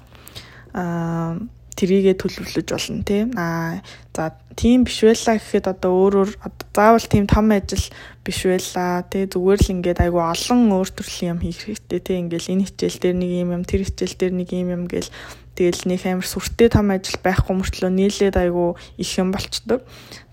аа 0.78 1.42
тэрийгэ 1.76 2.14
төлөвлөж 2.22 2.68
болно 2.72 3.02
тийм 3.04 3.34
аа 3.36 3.82
за 4.14 4.38
тийм 4.56 4.86
биш 4.86 5.02
байлаа 5.04 5.36
гэхэд 5.36 5.66
одоо 5.68 5.92
өөрөөр 5.92 6.30
заавал 6.72 7.08
тийм 7.10 7.26
том 7.28 7.52
ажил 7.52 7.86
биш 8.24 8.40
байлаа 8.48 9.04
тий 9.12 9.28
зүгээр 9.28 9.60
л 9.66 9.74
ингээд 9.76 10.00
айгу 10.06 10.22
олон 10.24 10.72
өөр 10.72 10.90
төрлийн 10.96 11.36
юм 11.36 11.40
хийх 11.44 11.60
хэрэгтэй 11.68 12.00
тий. 12.00 12.22
Ингээл 12.24 12.52
энэ 12.54 12.68
хичээл 12.72 13.02
дээр 13.02 13.18
нэг 13.20 13.32
юм 13.44 13.50
юм 13.52 13.64
тэр 13.68 13.82
хичээл 13.84 14.16
дээр 14.16 14.34
нэг 14.40 14.50
юм 14.56 14.70
юм 14.72 14.84
гээл 14.88 15.10
тэгэл 15.56 15.88
нэг 15.88 16.06
амар 16.06 16.28
сүртэй 16.28 16.70
том 16.70 16.92
ажил 16.92 17.20
байхгүй 17.24 17.56
мөртлөө 17.56 17.92
нийлээд 17.92 18.36
айгу 18.36 18.76
их 19.00 19.12
юм 19.18 19.32
болчдөг 19.32 19.82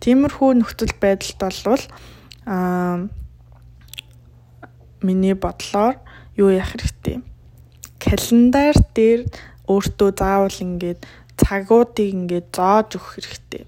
тиймэрхүү 0.02 0.50
нөхцөл 0.59 0.95
байдалд 0.99 1.38
болвол 1.38 1.85
аа 2.47 3.09
миний 5.02 5.35
бодлоор 5.35 5.97
юу 6.37 6.50
яах 6.50 6.75
хэрэгтэй 6.75 7.23
календар 8.02 8.75
дээр 8.95 9.21
өөртөө 9.71 10.11
заавал 10.19 10.59
ингээд 10.67 11.00
цагуудыг 11.38 12.09
ингээд 12.19 12.47
зоож 12.50 12.99
өгөх 12.99 13.11
хэрэгтэй. 13.17 13.62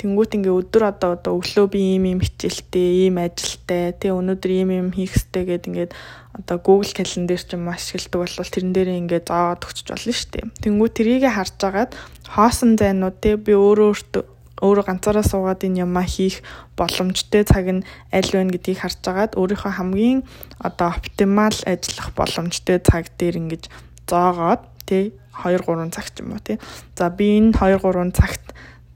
Тэнгүүт 0.00 0.32
ингээ 0.40 0.56
өдөр 0.56 0.96
одоо 0.96 1.12
одоо 1.20 1.36
өглөө 1.36 1.66
би 1.76 1.80
ийм 2.00 2.08
ийм 2.08 2.20
хичээлтэй, 2.24 3.04
ийм 3.04 3.20
ажилтай, 3.20 3.92
тий 4.00 4.08
өнөөдөр 4.08 4.50
ийм 4.56 4.70
ийм 4.72 4.88
хийх 4.96 5.12
хэрэгтэй 5.12 5.44
гэд 5.44 5.68
ингээд 5.68 5.92
одоо 6.40 6.56
Google 6.56 6.88
Calendar 6.88 7.36
ч 7.36 7.52
юм 7.52 7.68
ашигладаг 7.68 8.32
бол 8.40 8.48
тэрэн 8.48 8.72
дээр 8.72 8.88
ингээ 8.96 9.28
зооод 9.28 9.60
өгч 9.60 9.78
болно 9.92 10.12
шүү 10.16 10.30
дээ. 10.32 10.44
Тэнгүүт 10.64 10.94
трийг 10.96 11.24
харж 11.28 11.60
агаад 11.60 11.92
хоосон 12.32 12.80
зайнууд 12.80 13.20
тий 13.20 13.36
би 13.36 13.52
өөрөө 13.52 13.88
өөртөө 13.92 14.24
өөрөө 14.60 14.84
ганцаараа 14.88 15.24
суугаад 15.24 15.64
энэ 15.64 15.84
юмаа 15.84 16.04
хийх 16.04 16.44
боломжтой 16.76 17.44
цаг 17.44 17.66
нь 17.68 17.84
аль 18.12 18.30
вэ 18.32 18.56
гэдгийг 18.56 18.80
харж 18.80 19.00
агаад 19.04 19.32
өөрийнхөө 19.36 19.72
хамгийн 19.76 20.20
одоо 20.60 20.96
оптимал 20.96 21.56
ажиллах 21.64 22.08
боломжтой 22.16 22.78
цаг 22.80 23.08
дээр 23.16 23.40
ингэж 23.40 23.68
зоогоод 24.08 24.64
тий 24.84 25.12
2 25.44 25.60
3 25.64 25.92
цаг 25.92 26.06
ч 26.12 26.20
юм 26.20 26.36
уу 26.36 26.40
тий. 26.44 26.60
За 26.96 27.08
би 27.08 27.40
энэ 27.40 27.56
2 27.56 27.80
3 27.80 28.12
цагт 28.12 28.44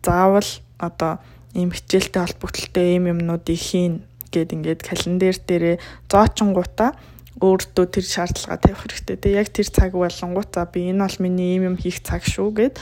заавал 0.04 0.48
одоо 0.88 1.12
ийм 1.54 1.70
хичээлтэй 1.70 2.22
холбогдлолтой 2.22 2.86
ийм 2.98 3.04
юмнуудыг 3.12 3.58
хийн 3.58 4.02
гэд 4.34 4.54
ингээд 4.56 4.80
календар 4.82 5.36
дээрээ 5.38 5.76
зоочингуудаа 6.10 6.90
өөртөө 7.38 7.86
тэр 7.90 8.06
шаардлага 8.06 8.62
тавих 8.62 8.80
хэрэгтэй. 8.82 9.16
Тэгээ 9.18 9.40
яг 9.42 9.48
тэр 9.50 9.68
цаг 9.70 9.92
болонгууд 9.94 10.50
за 10.54 10.66
би 10.70 10.90
энэ 10.90 11.02
бол 11.02 11.18
миний 11.22 11.58
ийм 11.58 11.74
юм 11.74 11.76
хийх 11.78 12.02
цаг 12.02 12.22
шүү 12.22 12.50
гэд 12.54 12.74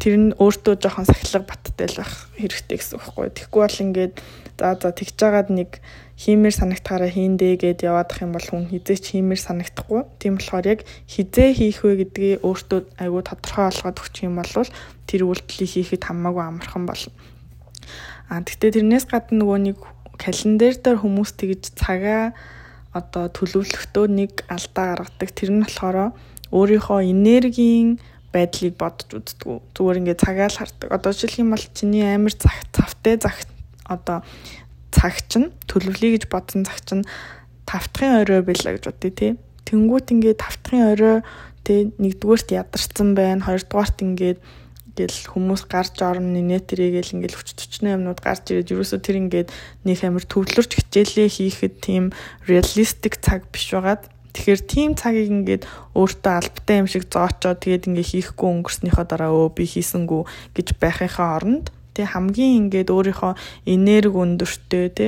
тэр 0.00 0.14
нь 0.16 0.34
өөртөө 0.36 0.74
жоохон 0.80 1.06
сахилга 1.06 1.46
баттай 1.46 1.86
л 1.92 2.00
байх 2.00 2.12
хэрэгтэй 2.40 2.76
гэсэн 2.80 2.96
үг 2.96 3.04
байхгүй. 3.04 3.28
Тэгэхгүй 3.36 3.62
бол 3.62 3.82
ингээд 3.84 4.14
за 4.58 4.66
за 4.80 4.88
тэгж 4.90 5.14
жагаад 5.20 5.48
нэг 5.52 5.70
хиймээр 6.22 6.54
санагтахаараа 6.54 7.10
хийндэ 7.10 7.58
гэд 7.58 7.82
яваадах 7.82 8.22
юм 8.22 8.32
бол 8.38 8.46
хүн 8.46 8.70
хизээч 8.70 9.18
хиймээр 9.18 9.42
санагдахгүй. 9.42 10.06
Тийм 10.22 10.38
болохоор 10.38 10.66
яг 10.70 10.80
хизээ 11.10 11.50
хийх 11.58 11.82
вэ 11.82 12.06
гэдгийг 12.06 12.46
өөртөө 12.46 12.80
айгүй 13.02 13.22
тодорхой 13.26 13.66
болгоод 13.66 13.98
өгчих 13.98 14.26
юм 14.30 14.38
бол 14.38 14.54
тэр 15.10 15.20
үйлдэлийг 15.26 15.70
хийхэд 15.74 16.06
хамаагүй 16.06 16.44
амархан 16.46 16.86
болно. 16.86 17.10
А 18.30 18.38
тэгтээ 18.38 18.78
тэрнээс 18.78 19.10
гадна 19.10 19.42
нөгөө 19.42 19.58
нэг 19.66 19.78
календар 20.14 20.74
дээр 20.78 21.02
хүмүүс 21.02 21.30
тэгж 21.34 21.74
цагаа 21.74 22.30
одоо 22.94 23.26
төлөвлөхдөө 23.26 24.06
нэг 24.06 24.46
алдаа 24.46 24.94
гаргадаг. 24.94 25.28
Тэр 25.34 25.50
нь 25.50 25.64
болохоор 25.66 26.14
өөрийнхөө 26.54 27.00
энергийн 27.10 27.98
байдлыг 28.32 28.78
бодож 28.78 29.10
үздэг. 29.10 29.60
Зүгээр 29.74 30.00
ингээд 30.00 30.22
цагаа 30.22 30.48
л 30.48 30.60
хардаг. 30.60 30.88
Одоо 30.88 31.10
жишээлх 31.12 31.42
юм 31.42 31.50
бол 31.52 31.66
чиний 31.76 32.04
амар 32.04 32.32
цавтай 32.36 33.16
зах 33.18 33.36
одоо 33.84 34.24
цаг 35.02 35.18
чинь 35.26 35.50
төлөвлөе 35.66 36.14
гэж 36.14 36.30
бодсон 36.30 36.62
цаг 36.62 36.78
чинь 36.86 37.02
тавтахын 37.66 38.22
орой 38.22 38.46
байлаа 38.46 38.78
гэж 38.78 38.86
бодъё 38.86 39.10
тий. 39.10 39.32
Тэнгүүт 39.66 40.14
ингээд 40.14 40.38
тавтахын 40.38 40.94
орой 40.94 41.16
тий 41.66 41.90
нэгдүгээрт 41.98 42.54
ядарсан 42.54 43.18
байна, 43.18 43.42
хоёрдугаарт 43.42 43.98
ингээд 43.98 44.38
гэл 44.94 45.18
хүмүүс 45.34 45.66
гарч 45.72 45.98
орно 46.04 46.38
нэтэрийгэл 46.38 47.16
ингээл 47.16 47.38
хүч 47.40 47.48
төчнөө 47.56 47.96
юмнууд 47.96 48.20
гарч 48.20 48.52
ирээд 48.52 48.72
ерөөсөө 48.76 49.00
тэр 49.00 49.16
ингээд 49.24 49.48
нэг 49.88 49.98
амир 50.04 50.24
төвлөрч 50.28 50.70
хичээлээ 50.76 51.28
хийхэд 51.32 51.74
тийм 51.80 52.04
реалистик 52.44 53.16
цаг 53.24 53.48
биш 53.48 53.72
байгаад 53.72 54.04
тэгэхээр 54.36 54.60
тийм 54.68 54.90
цагийг 54.92 55.32
ингээд 55.32 55.64
өөртөө 55.96 56.32
албатай 56.36 56.76
юм 56.84 56.88
шиг 56.92 57.08
зоочоо 57.08 57.56
тэгээд 57.56 57.88
ингээ 57.88 58.10
хийхгүй 58.36 58.48
өнгөрснөөхөө 58.52 59.06
дараа 59.08 59.32
өө 59.32 59.56
би 59.56 59.64
хийсэнгүү 59.64 60.22
гэж 60.60 60.76
байхынхаа 60.76 61.40
оронд 61.40 61.72
Тэ 61.92 62.08
хамгийн 62.08 62.68
ингээд 62.68 62.88
өөрийнхөө 62.88 63.32
энерги 63.68 64.16
өндөртэй 64.16 64.88
тэ 64.92 65.06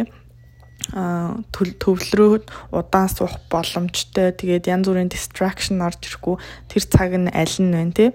а 0.93 1.41
төвлөрөөд 1.55 2.45
удаан 2.77 3.09
суух 3.09 3.41
боломжтой. 3.49 4.37
Тэгээд 4.37 4.69
янз 4.69 4.85
бүрийн 4.85 5.09
distraction 5.09 5.81
орж 5.81 6.05
ирэхгүй 6.05 6.37
тэр 6.69 6.85
цаг 6.85 7.11
нь 7.17 7.33
аль 7.33 7.57
нь 7.63 7.73
вэ 7.73 7.85
те? 7.97 8.07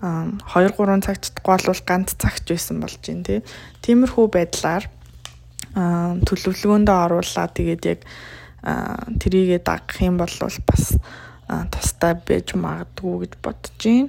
а 0.00 0.30
2 0.54 0.72
3 0.78 1.02
цаг 1.02 1.18
чадахгүй 1.20 1.58
бол 1.66 1.82
ганц 1.84 2.14
цагч 2.16 2.44
байсан 2.48 2.80
болж 2.80 3.02
байна 3.02 3.24
те. 3.26 3.42
Тиймэрхүү 3.82 4.26
байдлаар 4.30 4.84
төлөвлөгөөндөө 5.74 6.96
оруулаад 7.04 7.52
тэгээд 7.58 7.82
яг 7.92 8.00
трийгээ 9.18 9.60
дагах 9.62 9.98
юм 10.02 10.16
бол 10.22 10.34
бас 10.66 10.84
тустай 11.72 12.14
байж 12.14 12.54
магадгүй 12.54 13.26
гэж 13.26 13.32
бодож 13.42 13.74
байна. 13.82 14.08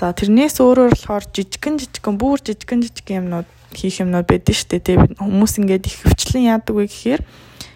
За 0.00 0.16
тэрнээс 0.16 0.56
өөрөөр 0.64 0.96
болохоор 0.96 1.24
жижигэн 1.28 1.76
жижигэн 1.76 2.16
бүр 2.16 2.40
жижигэн 2.40 2.80
жижигэн 2.88 3.20
юмнууд 3.20 3.48
хийх 3.76 4.00
юмнууд 4.00 4.24
байдэн 4.24 4.56
шүү 4.56 4.68
дээ. 4.72 4.96
Тэгээ 4.96 5.20
хүмүүс 5.20 5.52
ингээд 5.60 5.84
их 5.84 5.96
хөвчлэн 6.00 6.48
яадаг 6.56 6.72
вэ 6.72 6.88
гэхээр 6.88 7.22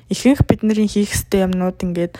ихэнх 0.08 0.40
бидний 0.48 0.88
хийх 0.88 1.12
ёстой 1.12 1.44
юмнууд 1.44 1.76
ингээд 1.84 2.16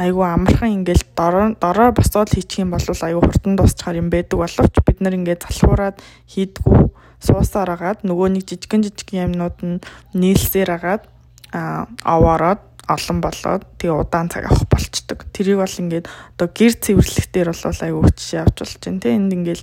айгүй 0.00 0.24
амархан 0.24 0.80
ингээд 0.80 1.12
дороо 1.12 1.52
дороо 1.60 1.92
босоод 1.92 2.32
хийчих 2.32 2.64
юм 2.64 2.72
бол 2.72 2.80
айгүй 2.80 3.20
хурдан 3.20 3.60
дуусчихар 3.60 4.00
юм 4.00 4.08
байдаг 4.08 4.40
боловч 4.40 4.74
бид 4.80 4.98
нар 5.04 5.12
ингээд 5.12 5.44
залхуураад 5.44 6.00
хийдгүү 6.32 6.88
суусаар 7.20 7.76
агаад 7.76 8.00
нөгөө 8.00 8.28
нэг 8.32 8.48
жижигэн 8.48 8.80
жижигэн 8.80 9.28
юмнууд 9.28 9.56
нь 9.60 9.84
нийлсээр 10.16 10.72
агаад 10.72 11.04
аваараад 11.52 12.64
олон 12.86 13.18
болоод 13.20 13.62
тэгээ 13.82 13.98
удаан 13.98 14.30
цаг 14.30 14.46
авах 14.46 14.66
болчдөг. 14.70 15.26
Тэрийг 15.34 15.58
бол 15.58 15.76
ингээд 15.82 16.06
одоо 16.38 16.48
гэр 16.50 16.72
цэвэрлэх 16.78 17.26
дээр 17.34 17.48
бол 17.50 17.82
аюу 17.82 18.02
хүчтэй 18.06 18.40
авч 18.42 18.56
болж 18.62 18.74
байна 18.82 19.00
те. 19.02 19.14
Энд 19.18 19.32
ингээд 19.34 19.62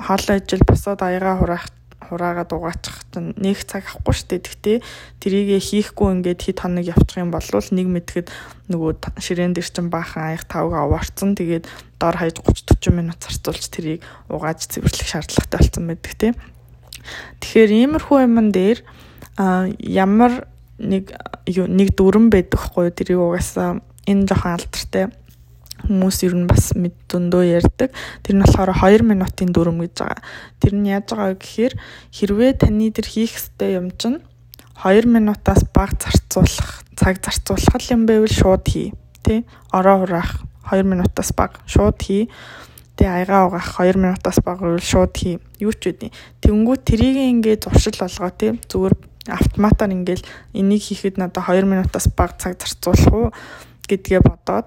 хоолой 0.00 0.36
ажил 0.40 0.64
босоод 0.64 1.00
аяга 1.04 1.36
хураах 1.36 1.68
хураагаад 2.08 2.52
угаачих 2.52 2.96
чинь 3.12 3.32
нэг 3.40 3.64
цаг 3.64 3.84
авахгүй 3.88 4.14
штэ. 4.14 4.44
Тэгтээ 4.44 4.76
тэрийгэ 5.24 5.58
хийхгүй 5.60 6.20
ингээд 6.20 6.40
хэд 6.44 6.58
хоног 6.60 6.84
явчих 6.84 7.20
юм 7.20 7.32
бол 7.32 7.40
нэг 7.48 7.88
мэтгэд 7.88 8.28
нөгөө 8.68 8.92
ширээн 9.20 9.56
дээр 9.56 9.68
чинь 9.68 9.88
баахан 9.88 10.36
аяг 10.36 10.44
тавга 10.44 10.84
овоорцсон. 10.84 11.32
Тэгээд 11.32 11.64
дор 11.96 12.16
хаяж 12.16 12.40
30 12.44 12.76
40 12.84 12.92
минут 12.92 13.18
зарцуулж 13.24 13.64
тэрийг 13.72 14.04
угааж 14.28 14.68
цэвэрлэх 14.68 15.08
шаардлагатай 15.08 15.58
болсон 15.60 15.84
байдаг 15.88 16.12
те. 16.20 16.28
Тэгэхээр 17.40 17.70
иймэрхүү 17.72 18.18
юмн 18.28 18.52
дээр 18.52 18.78
ямар 19.80 20.46
нэг 20.78 21.14
нэг 21.46 21.88
дүрэн 21.94 22.30
байдаг 22.30 22.60
хгүй 22.60 22.90
тэрийг 22.90 23.20
угаасаа 23.22 23.82
энэ 24.10 24.26
жоохон 24.26 24.54
алдартай 24.58 25.04
хүмүүс 25.84 26.24
ер 26.24 26.34
нь 26.34 26.48
бас 26.48 26.72
мэд 26.72 26.96
зөндөө 27.12 27.44
ярьдаг. 27.60 27.92
Тэр 28.24 28.40
нь 28.40 28.42
болохоор 28.44 28.72
2 28.72 29.04
минутын 29.04 29.52
дүрм 29.52 29.84
гэж 29.84 29.94
байгаа. 30.00 30.20
Тэр 30.60 30.72
нь 30.80 30.88
яаж 30.88 31.12
байгаа 31.12 31.36
гэхээр 31.36 31.74
хэрвээ 32.08 32.52
таны 32.64 32.88
тэр 32.88 33.06
хийх 33.06 33.36
ёстой 33.36 33.76
юм 33.76 33.92
чинь 33.92 34.24
2 34.80 35.04
минутаас 35.04 35.68
бага 35.76 35.96
зарцуулах, 36.00 36.82
цаг 36.96 37.20
зарцуулах 37.20 37.84
юм 37.92 38.08
байвал 38.08 38.32
шууд 38.32 38.64
хий. 38.64 38.96
Тэ? 39.20 39.44
Ороо 39.70 40.04
хураах 40.04 40.42
2 40.72 40.82
минутаас 40.88 41.36
бага 41.36 41.60
шууд 41.68 42.00
хий. 42.00 42.32
Тэ 42.96 43.04
аяга 43.10 43.46
угаах 43.46 43.76
2 43.76 44.00
минутаас 44.00 44.40
бага 44.40 44.78
шууд 44.80 45.12
хий. 45.12 45.36
Юу 45.60 45.72
ч 45.76 45.92
үгүй. 45.92 46.10
Тэнгүү 46.40 46.76
трийг 46.80 47.16
ингээд 47.18 47.68
зуршил 47.68 47.98
болгоо 48.00 48.30
тэ. 48.32 48.56
Зүгээр 48.70 48.94
автоматар 49.28 49.90
ингээл 49.90 50.24
энийг 50.52 50.82
хийхэд 50.84 51.16
надад 51.16 51.44
2 51.48 51.64
минутаас 51.64 52.08
бага 52.12 52.36
цаг 52.36 52.60
зарцуулах 52.60 53.12
уу 53.12 53.26
гэдгээ 53.88 54.20
бодоод 54.20 54.66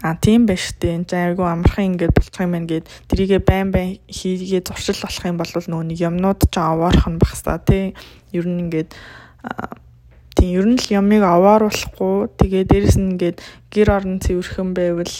А 0.00 0.16
тийм 0.16 0.48
байж 0.48 0.72
тээ. 0.80 0.96
Энэ 1.04 1.36
айгүй 1.36 1.44
амархан 1.44 1.92
ингээд 1.92 2.16
болчих 2.16 2.40
юм 2.40 2.56
байна 2.56 2.64
гэд 2.64 2.88
тэрийгэ 3.12 3.44
байн 3.44 3.68
байн 3.68 4.00
хийгээ 4.08 4.64
зуршил 4.64 4.96
болох 4.96 5.24
юм 5.28 5.36
бол 5.36 5.52
нөгөө 5.52 5.86
нэг 5.92 5.98
юмнууд 6.00 6.40
ч 6.48 6.56
аваарах 6.56 7.04
нь 7.04 7.20
багсаа 7.20 7.60
тий. 7.60 7.92
Ер 8.32 8.48
нь 8.48 8.64
ингээд 8.64 8.96
тийм 10.40 10.50
ер 10.56 10.66
нь 10.72 10.80
л 10.80 10.88
ямыг 10.88 11.20
авааруулахгүй. 11.20 12.32
Тэгээ 12.32 12.64
дээрэс 12.64 12.96
нь 12.96 13.20
ингээд 13.20 13.44
гэр 13.68 13.88
орон 13.92 14.24
цэвэрхэн 14.24 14.72
байвал 14.72 15.16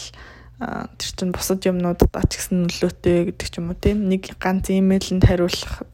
тэр 0.96 1.10
чинь 1.12 1.36
бусад 1.36 1.60
юмнуудад 1.60 2.16
ч 2.32 2.40
гэсэн 2.40 2.64
нөлөөтэй 2.64 3.36
гэдэг 3.36 3.48
ч 3.52 3.60
юм 3.60 3.72
уу 3.72 3.76
тийм 3.76 4.08
нэг 4.08 4.32
ганц 4.40 4.72
имэйлэнд 4.72 5.28
хариулах 5.28 5.84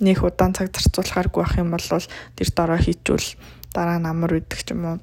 нэг 0.00 0.22
удаан 0.22 0.54
цаг 0.54 0.74
зарцуулахааргүй 0.74 1.42
байх 1.42 1.54
юм 1.58 1.70
бол 1.70 1.84
тэр 1.84 2.48
дараа 2.56 2.78
хийчүүл 2.80 3.28
дараа 3.74 3.98
нь 3.98 4.08
амар 4.10 4.38
үйдэг 4.38 4.60
ч 4.64 4.74
юм 4.74 4.82
уу. 4.84 4.98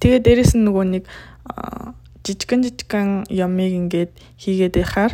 Тэгээ 0.00 0.20
дээрэс 0.22 0.52
нь 0.58 0.64
нөгөө 0.66 0.84
нэг 0.90 1.04
жижигэн 2.26 2.60
жижигэн 2.66 3.10
ямыг 3.30 3.72
ингээд 3.74 4.12
хийгээд 4.42 4.74
байхаар 4.80 5.12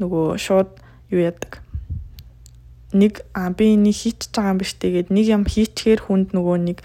нөгөө 0.00 0.40
шууд 0.40 0.70
юу 1.12 1.20
яадаг 1.20 1.60
нэг 2.96 3.26
а 3.36 3.50
би 3.52 3.76
энийг 3.76 3.96
хийчихэж 3.96 4.32
байгаа 4.32 4.52
юм 4.56 4.60
биш 4.60 4.72
тэгээд 4.80 5.08
нэг 5.12 5.26
юм 5.28 5.44
хийчихээр 5.44 6.00
хүнд 6.06 6.32
нөгөө 6.32 6.56
нэг 6.64 6.78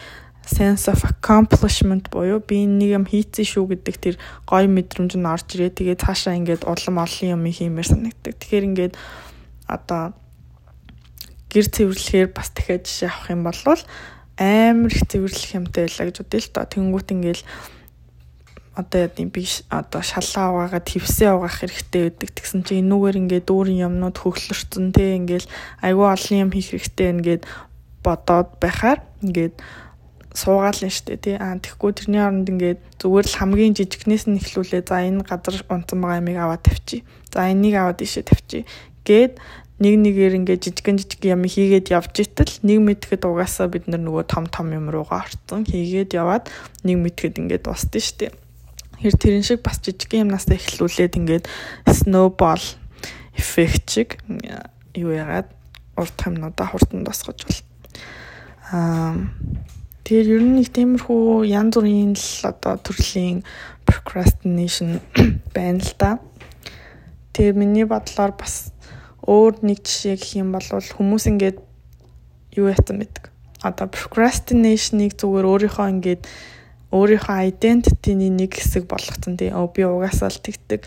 sense 0.46 0.92
of 0.92 1.06
accomplishment 1.06 2.10
буюу 2.12 2.42
би 2.44 2.66
нэг 2.66 2.90
юм 2.98 3.06
хийцэн 3.06 3.46
шүү 3.46 3.66
гэдэг 3.72 3.96
тэр 4.02 4.16
гоё 4.50 4.68
мэдрэмж 4.68 5.16
нь 5.16 5.30
орж 5.30 5.48
ирээ. 5.56 5.72
Тэгээ 5.72 6.02
цаашаа 6.02 6.36
ингээд 6.36 6.66
улам 6.68 6.98
олон 7.00 7.28
юм 7.30 7.44
хиймээр 7.46 7.88
санагддаг. 7.88 8.36
Тэгэхээр 8.36 8.68
ингээд 8.68 8.94
одоо 9.70 10.18
гэр 11.52 11.68
цэвэрлэхээр 11.68 12.30
бас 12.32 12.50
дахиад 12.56 12.88
жишээ 12.88 13.12
авах 13.12 13.30
юм 13.30 13.44
бол 13.44 13.62
амар 14.40 14.92
их 14.96 15.04
цэвэрлэх 15.06 15.52
юмтай 15.60 15.86
байлаа 15.86 16.06
гэж 16.08 16.18
бодъё 16.24 16.40
л 16.42 16.54
доо. 16.56 16.66
Тэнгүүт 16.66 17.08
ингээл 17.12 17.44
одоо 18.74 19.00
яа 19.04 19.12
гэм 19.12 19.30
би 19.30 19.44
одоо 19.70 20.02
шалаа 20.02 20.48
угаагаад 20.56 20.86
твсээ 20.88 21.32
угаах 21.36 21.60
хэрэгтэй 21.60 22.02
байдаг. 22.08 22.30
Тэгсэн 22.32 22.64
чинь 22.64 22.88
энүүгээр 22.88 23.20
ингээд 23.22 23.46
дүүрэн 23.52 23.84
юмнууд 23.84 24.18
хөвлөрцөн 24.18 24.96
те 24.96 25.20
ингээл 25.20 25.52
айгүй 25.84 26.08
олон 26.08 26.38
юм 26.40 26.52
хийх 26.56 26.72
хэрэгтэй 26.72 27.10
ингээд 27.12 27.44
бодоод 28.00 28.50
байхаар 28.64 29.04
ингээд 29.20 29.56
суугаал 30.32 30.80
нь 30.80 30.96
штэ 30.96 31.20
тий 31.20 31.36
аа 31.36 31.60
тэгэхгүй 31.60 31.92
тэрний 31.92 32.24
оронд 32.24 32.48
ингээд 32.48 32.80
зүгээр 33.04 33.28
л 33.28 33.40
хамгийн 33.44 33.76
жижигнээс 33.76 34.26
нь 34.32 34.40
эхлүүлээ 34.40 34.84
за 34.88 35.04
энэ 35.04 35.28
газар 35.28 35.60
унтсан 35.68 36.00
байгаа 36.00 36.24
ямиг 36.24 36.38
аваад 36.40 36.64
тавьчих. 36.64 37.04
За 37.28 37.52
энийг 37.52 37.76
аваад 37.76 38.00
ишээ 38.00 38.24
тавьчих. 38.24 38.64
Гээд 39.04 39.36
нэг 39.82 39.98
нэгээр 39.98 40.38
ингээд 40.38 40.62
жижигэн 40.62 41.02
жижиг 41.02 41.26
юм 41.26 41.42
хийгээд 41.50 41.90
явж 41.90 42.14
итэл 42.22 42.54
нэг 42.62 42.80
мэдхэд 42.86 43.26
угаасаа 43.26 43.66
бид 43.66 43.90
нар 43.90 44.06
нөгөө 44.06 44.30
том 44.30 44.46
том 44.46 44.70
юм 44.70 44.94
руугаа 44.94 45.26
орцсон 45.26 45.66
хийгээд 45.66 46.14
яваад 46.14 46.54
нэг 46.86 47.02
мэдхэд 47.02 47.42
ингээд 47.42 47.66
дуусна 47.66 47.98
штэ. 47.98 48.30
Тэр 49.02 49.18
тэрэн 49.18 49.42
шиг 49.42 49.66
бас 49.66 49.82
жижиг 49.82 50.14
юмнаас 50.14 50.46
эхлүүлээд 50.46 51.18
ингээд 51.18 51.50
snowball 51.90 52.62
эффект 53.34 53.90
шиг 53.90 54.22
юу 54.94 55.18
яагаад 55.18 55.50
урт 55.98 56.18
юмнуудаа 56.30 56.70
хурдан 56.70 57.02
тосгож 57.02 57.42
бол 57.42 57.60
аа 58.70 59.18
Тэгэхээр 60.12 60.28
ер 60.28 60.44
нь 60.44 60.56
нэг 60.60 60.68
тиймэрхүү 60.76 61.48
янз 61.48 61.78
бүрийн 61.78 62.20
л 62.20 62.30
одоо 62.44 62.76
төрлийн 62.84 63.48
procrastination 63.88 65.00
байна 65.56 65.80
л 65.80 65.94
да. 65.96 66.20
Тэгээ 67.32 67.56
миний 67.56 67.88
бодлоор 67.88 68.36
бас 68.36 68.76
өөр 69.28 69.62
нэг 69.62 69.86
жишээ 69.86 70.16
гэх 70.18 70.32
юм 70.42 70.50
бол 70.56 70.66
хүмүүс 70.66 71.26
ингээд 71.30 71.58
юу 72.58 72.68
яцсан 72.70 73.02
байдаг. 73.02 73.30
Одоо 73.62 73.88
procrastination-ыг 73.94 75.14
зүгээр 75.22 75.46
өөрийнхөө 75.46 75.88
ингээд 75.94 76.24
өөрийнхөө 76.92 77.38
identity-ний 77.54 78.34
нэг 78.34 78.58
хэсэг 78.58 78.90
болгоцсон 78.90 79.38
тий. 79.38 79.54
Оо 79.54 79.70
би 79.70 79.86
угаасаа 79.86 80.34
л 80.34 80.42
тэгдэг. 80.42 80.82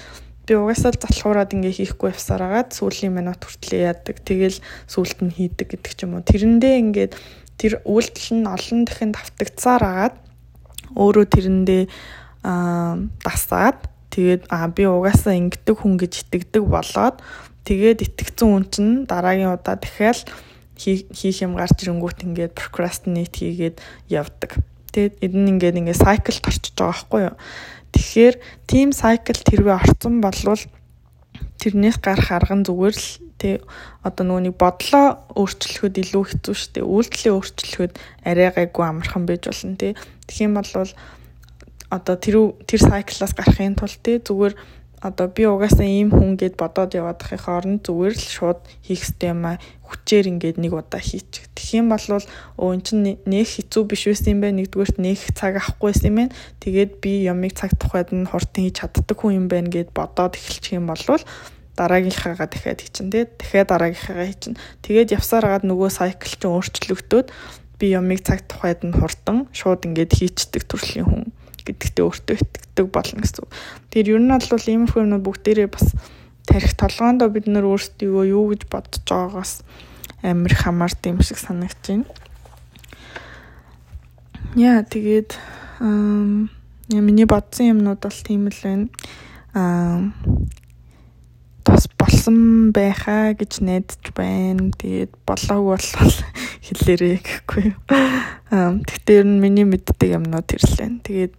Би 0.45 0.53
угаасаа 0.59 0.93
л 0.93 1.01
залхуураад 1.01 1.55
ингээ 1.55 1.79
хийхгүй 1.81 2.13
явсаар 2.13 2.43
агаад 2.45 2.75
сүүлийн 2.75 3.15
минут 3.15 3.41
хүртлээ 3.41 3.89
яадаг. 3.89 4.21
Тэгэл 4.21 4.59
сүүлд 4.91 5.19
нь 5.25 5.33
хийдэг 5.33 5.73
гэдэг 5.73 5.93
ч 5.95 6.05
юм 6.05 6.19
уу. 6.19 6.27
Тэрэндээ 6.27 6.75
ингээд 6.83 7.13
тэр 7.57 7.81
үйлдэл 7.87 8.43
нь 8.43 8.51
олон 8.51 8.81
дахин 8.85 9.15
давтагдсаар 9.15 9.83
агаад 9.87 10.17
өөрөө 10.99 11.27
тэрэндээ 11.31 11.83
дасаад 13.25 13.79
тэгээд 14.13 14.53
а 14.53 14.69
би 14.69 14.85
угаасаа 14.85 15.33
ингэдэг 15.41 15.77
хүн 15.81 15.97
гэж 15.97 16.13
итгэдэг 16.29 16.65
болоод 16.69 17.25
тэгээд 17.65 18.05
итгэцэн 18.05 18.49
хүн 18.49 18.65
чинь 18.69 18.93
дараагийн 19.09 19.57
удаа 19.57 19.77
дахиад 19.81 20.29
хийх 20.77 21.39
юм 21.41 21.57
гарч 21.57 21.83
ирэнгүүт 21.83 22.25
ингээд 22.27 22.53
procrastinate 22.59 23.35
хийгээд 23.41 23.77
явдаг. 24.11 24.61
Тэгээд 24.93 25.15
энэ 25.23 25.51
ингээд 25.57 25.79
ингээд 25.81 26.03
cycle 26.03 26.39
орчиж 26.45 26.75
байгаа 26.77 26.93
байхгүй 26.93 27.21
юу? 27.31 27.37
Тэгэхээр 27.95 28.35
team 28.67 28.89
cycle 28.91 29.39
тэрвээ 29.39 29.77
орцсон 29.79 30.19
болвол 30.19 30.63
тэрнээс 31.63 31.99
гарах 32.03 32.31
арга 32.35 32.55
нь 32.59 32.67
зүгээр 32.67 32.95
л 32.95 33.09
тий 33.39 33.55
одоо 34.03 34.39
нэг 34.43 34.59
бодлоо 34.59 35.23
өөрчлөхөд 35.39 35.95
илүү 36.03 36.25
хэцүү 36.27 36.55
шүү 36.59 36.71
дээ. 36.75 36.85
Үйлдэлээ 36.85 37.33
өөрчлөхөд 37.35 37.93
арай 38.27 38.51
гайгүй 38.51 38.85
амархан 38.85 39.25
байж 39.31 39.47
болно 39.47 39.79
тий. 39.79 39.93
Тэгэх 40.27 40.43
юм 40.43 40.55
бол 40.59 40.71
одоо 41.95 42.15
тэр 42.19 42.37
тэр 42.67 42.81
сайклаас 42.83 43.33
гарахын 43.35 43.79
тулд 43.79 43.99
тий 44.03 44.19
зүгээр 44.19 44.55
одоо 45.05 45.29
би 45.29 45.45
угаасаа 45.45 45.85
ийм 45.85 46.09
хүн 46.09 46.41
гэд 46.41 46.57
бодоод 46.57 46.97
яваад 46.97 47.21
байхын 47.21 47.45
хооронд 47.45 47.81
зүгээр 47.85 48.15
л 48.17 48.25
шууд 48.25 48.61
хийх 48.81 49.05
ёстой 49.05 49.37
юм 49.37 49.45
а 49.45 49.61
хүчээр 49.85 50.33
ингээд 50.33 50.57
нэг 50.57 50.73
удаа 50.73 51.03
хийчих. 51.05 51.45
Тэгэх 51.53 51.85
юм 51.85 51.93
бол 51.93 52.07
өө 52.09 52.73
эн 52.73 52.81
чинь 52.81 53.21
нэх 53.29 53.49
хэцүү 53.53 53.83
биш 53.85 54.09
байсан 54.09 54.33
юм 54.33 54.41
байна. 54.41 54.65
Нэгдүгээрт 54.65 54.97
нэх 54.97 55.21
цаг 55.37 55.61
авахгүйсэн 55.61 56.09
юм 56.09 56.17
байна. 56.25 56.37
Тэгээд 56.65 56.93
би 57.05 57.13
ямыг 57.29 57.53
цаг 57.53 57.77
тухайд 57.77 58.17
нь 58.17 58.25
хурдан 58.25 58.65
хийж 58.65 58.81
чаддаг 58.81 59.19
хүн 59.21 59.45
юм 59.45 59.47
байна 59.53 59.69
гэд 59.69 59.93
бодоод 59.93 60.41
эхэлчих 60.41 60.81
юм 60.81 60.89
бол 60.89 61.05
дараагийнхаагаа 61.77 62.49
дахиад 62.49 62.81
хийчин 62.81 63.11
тий 63.11 63.27
дахиад 63.27 63.69
дараагийнхаагаа 63.69 64.29
хийчин 64.31 64.55
тэгээд 64.87 65.15
явсараад 65.19 65.67
нөгөө 65.67 65.91
сайкл 65.91 66.31
чинь 66.39 66.55
өөрчлөгдөөд 66.55 67.29
би 67.79 67.87
ямыг 67.99 68.23
цаг 68.23 68.47
тухайд 68.47 68.87
нь 68.87 68.95
хурдан 68.95 69.51
шууд 69.51 69.83
ингээд 69.83 70.15
хийчдэг 70.15 70.63
төрлийн 70.71 71.07
хүн 71.11 71.34
гэдэгтээ 71.65 72.05
өөртөө 72.05 72.37
итгэдэг 72.41 72.87
болно 72.93 73.21
гэсэн. 73.25 73.49
Тэгэхээр 73.91 74.13
ер 74.15 74.23
нь 74.23 74.33
бол 74.33 74.69
иймэрхүү 74.69 75.01
юмнууд 75.03 75.25
бүгдээрээ 75.25 75.69
бас 75.73 75.87
тарих 76.45 76.77
толгоондоо 76.77 77.29
бид 77.33 77.49
нөр 77.49 77.73
өөрсдөө 77.73 78.23
юу 78.29 78.53
гэж 78.53 78.69
бодож 78.69 79.01
байгаагаас 79.09 79.65
амар 80.21 80.55
хамаард 80.55 81.01
юм 81.09 81.21
шиг 81.25 81.41
санагч 81.41 81.81
байна. 81.89 82.07
Яа 84.55 84.85
тэгээд 84.85 85.35
миний 85.81 87.25
бодсон 87.25 87.73
юмнууд 87.75 88.01
бол 88.05 88.21
тийм 88.25 88.53
л 88.53 88.61
байна. 88.63 88.87
Аа 89.57 90.13
бас 91.65 91.89
болсон 91.99 92.71
байхаа 92.77 93.33
гэж 93.33 93.65
найдаж 93.65 94.13
байна. 94.13 94.69
Тэгээд 94.77 95.17
болоогүй 95.25 95.81
бол 95.81 96.13
хэлээрээ 96.65 97.17
гэхгүй 97.21 97.63
юу. 97.71 97.81
Тэгтээ 98.89 99.21
ер 99.21 99.27
нь 99.29 99.41
миний 99.41 99.69
мэддэг 99.69 100.17
юмнууд 100.17 100.49
ирлээ. 100.49 101.05
Тэгээд 101.05 101.33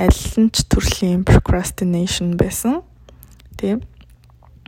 аль 0.00 0.24
нь 0.40 0.48
ч 0.48 0.64
төрлийн 0.64 1.28
procrastination 1.28 2.40
байсан. 2.40 2.80
Тийм 3.60 3.84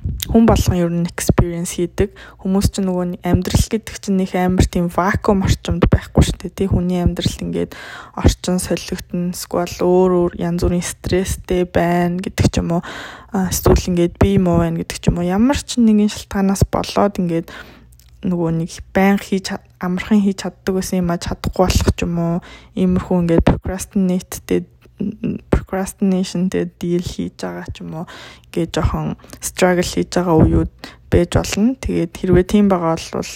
хүн 0.03 0.46
болгон 0.46 0.79
ер 0.79 0.90
нь 0.90 1.07
experience 1.07 1.79
хийдэг. 1.79 2.14
Хүмүүс 2.42 2.75
ч 2.75 2.83
нөгөө 2.83 3.22
амьдрал 3.22 3.66
гэдэг 3.70 3.94
чинь 4.03 4.18
нэг 4.18 4.35
амар 4.35 4.66
тийм 4.66 4.90
вакуум 4.90 5.46
орчимд 5.46 5.87
байхгүй 5.87 6.22
шүү 6.27 6.38
дээ. 6.42 6.57
Тий 6.59 6.68
хүний 6.70 6.98
амьдрал 7.03 7.38
ингээд 7.38 7.75
орчин 8.18 8.59
солигдсон, 8.59 9.31
эсвэл 9.31 9.79
өөр 9.83 10.11
өөр 10.18 10.33
янз 10.42 10.66
бүрийн 10.66 10.83
стресстэй 10.83 11.62
байна 11.66 12.18
гэдэг 12.18 12.46
ч 12.51 12.55
юм 12.59 12.79
уу. 12.79 12.83
Эсвэл 13.31 13.90
ингээд 13.94 14.18
бие 14.18 14.42
муу 14.42 14.62
байна 14.62 14.83
гэдэг 14.83 14.98
ч 14.98 15.05
юм 15.07 15.22
уу. 15.22 15.27
Ямар 15.27 15.59
ч 15.59 15.79
нэгэн 15.79 16.11
шалтгаанаас 16.11 16.66
болоод 16.66 17.18
ингээд 17.22 17.46
нөгөө 18.22 18.50
нэг 18.62 18.70
байн 18.94 19.18
хийж 19.18 19.54
амархан 19.82 20.22
хийж 20.22 20.46
чаддаг 20.46 20.78
байсан 20.78 21.02
юм 21.02 21.11
а 21.11 21.18
чадахгүй 21.18 21.66
болох 21.66 21.90
ч 21.94 22.06
юм 22.06 22.14
уу. 22.18 22.37
Иймэрхүү 22.78 23.16
ингээд 23.18 23.46
procrastinate-тэй 23.48 24.61
procrastination-тэй 25.50 26.70
deal 26.78 27.02
хийж 27.02 27.35
байгаа 27.42 27.66
ч 27.74 27.82
юм 27.82 27.90
уу 28.02 28.06
гэж 28.54 28.68
жоохон 28.78 29.18
struggle 29.42 29.87
хийж 29.87 30.11
байгаа 30.14 30.37
үеуд 30.38 30.72
байж 31.11 31.30
болно. 31.35 31.74
Тэгээд 31.82 32.12
хэрвээ 32.14 32.46
тийм 32.46 32.66
байгаа 32.70 32.94
бол 33.11 33.32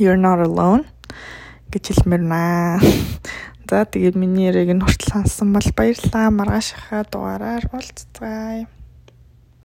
you're 0.00 0.16
not 0.16 0.40
alone 0.40 0.88
гэж 1.68 1.92
хэлмээр 1.92 2.24
наа. 2.24 2.80
За 3.72 3.88
тэгээд 3.88 4.20
миний 4.20 4.52
яриг 4.52 4.68
нь 4.68 4.84
хүртэл 4.84 5.16
сонссон 5.16 5.56
бол 5.56 5.68
баярлалаа. 5.72 6.28
Маргааш 6.28 6.68
хаа 6.76 7.08
дугаараар 7.08 7.64
уулзцгаая. 7.72 8.68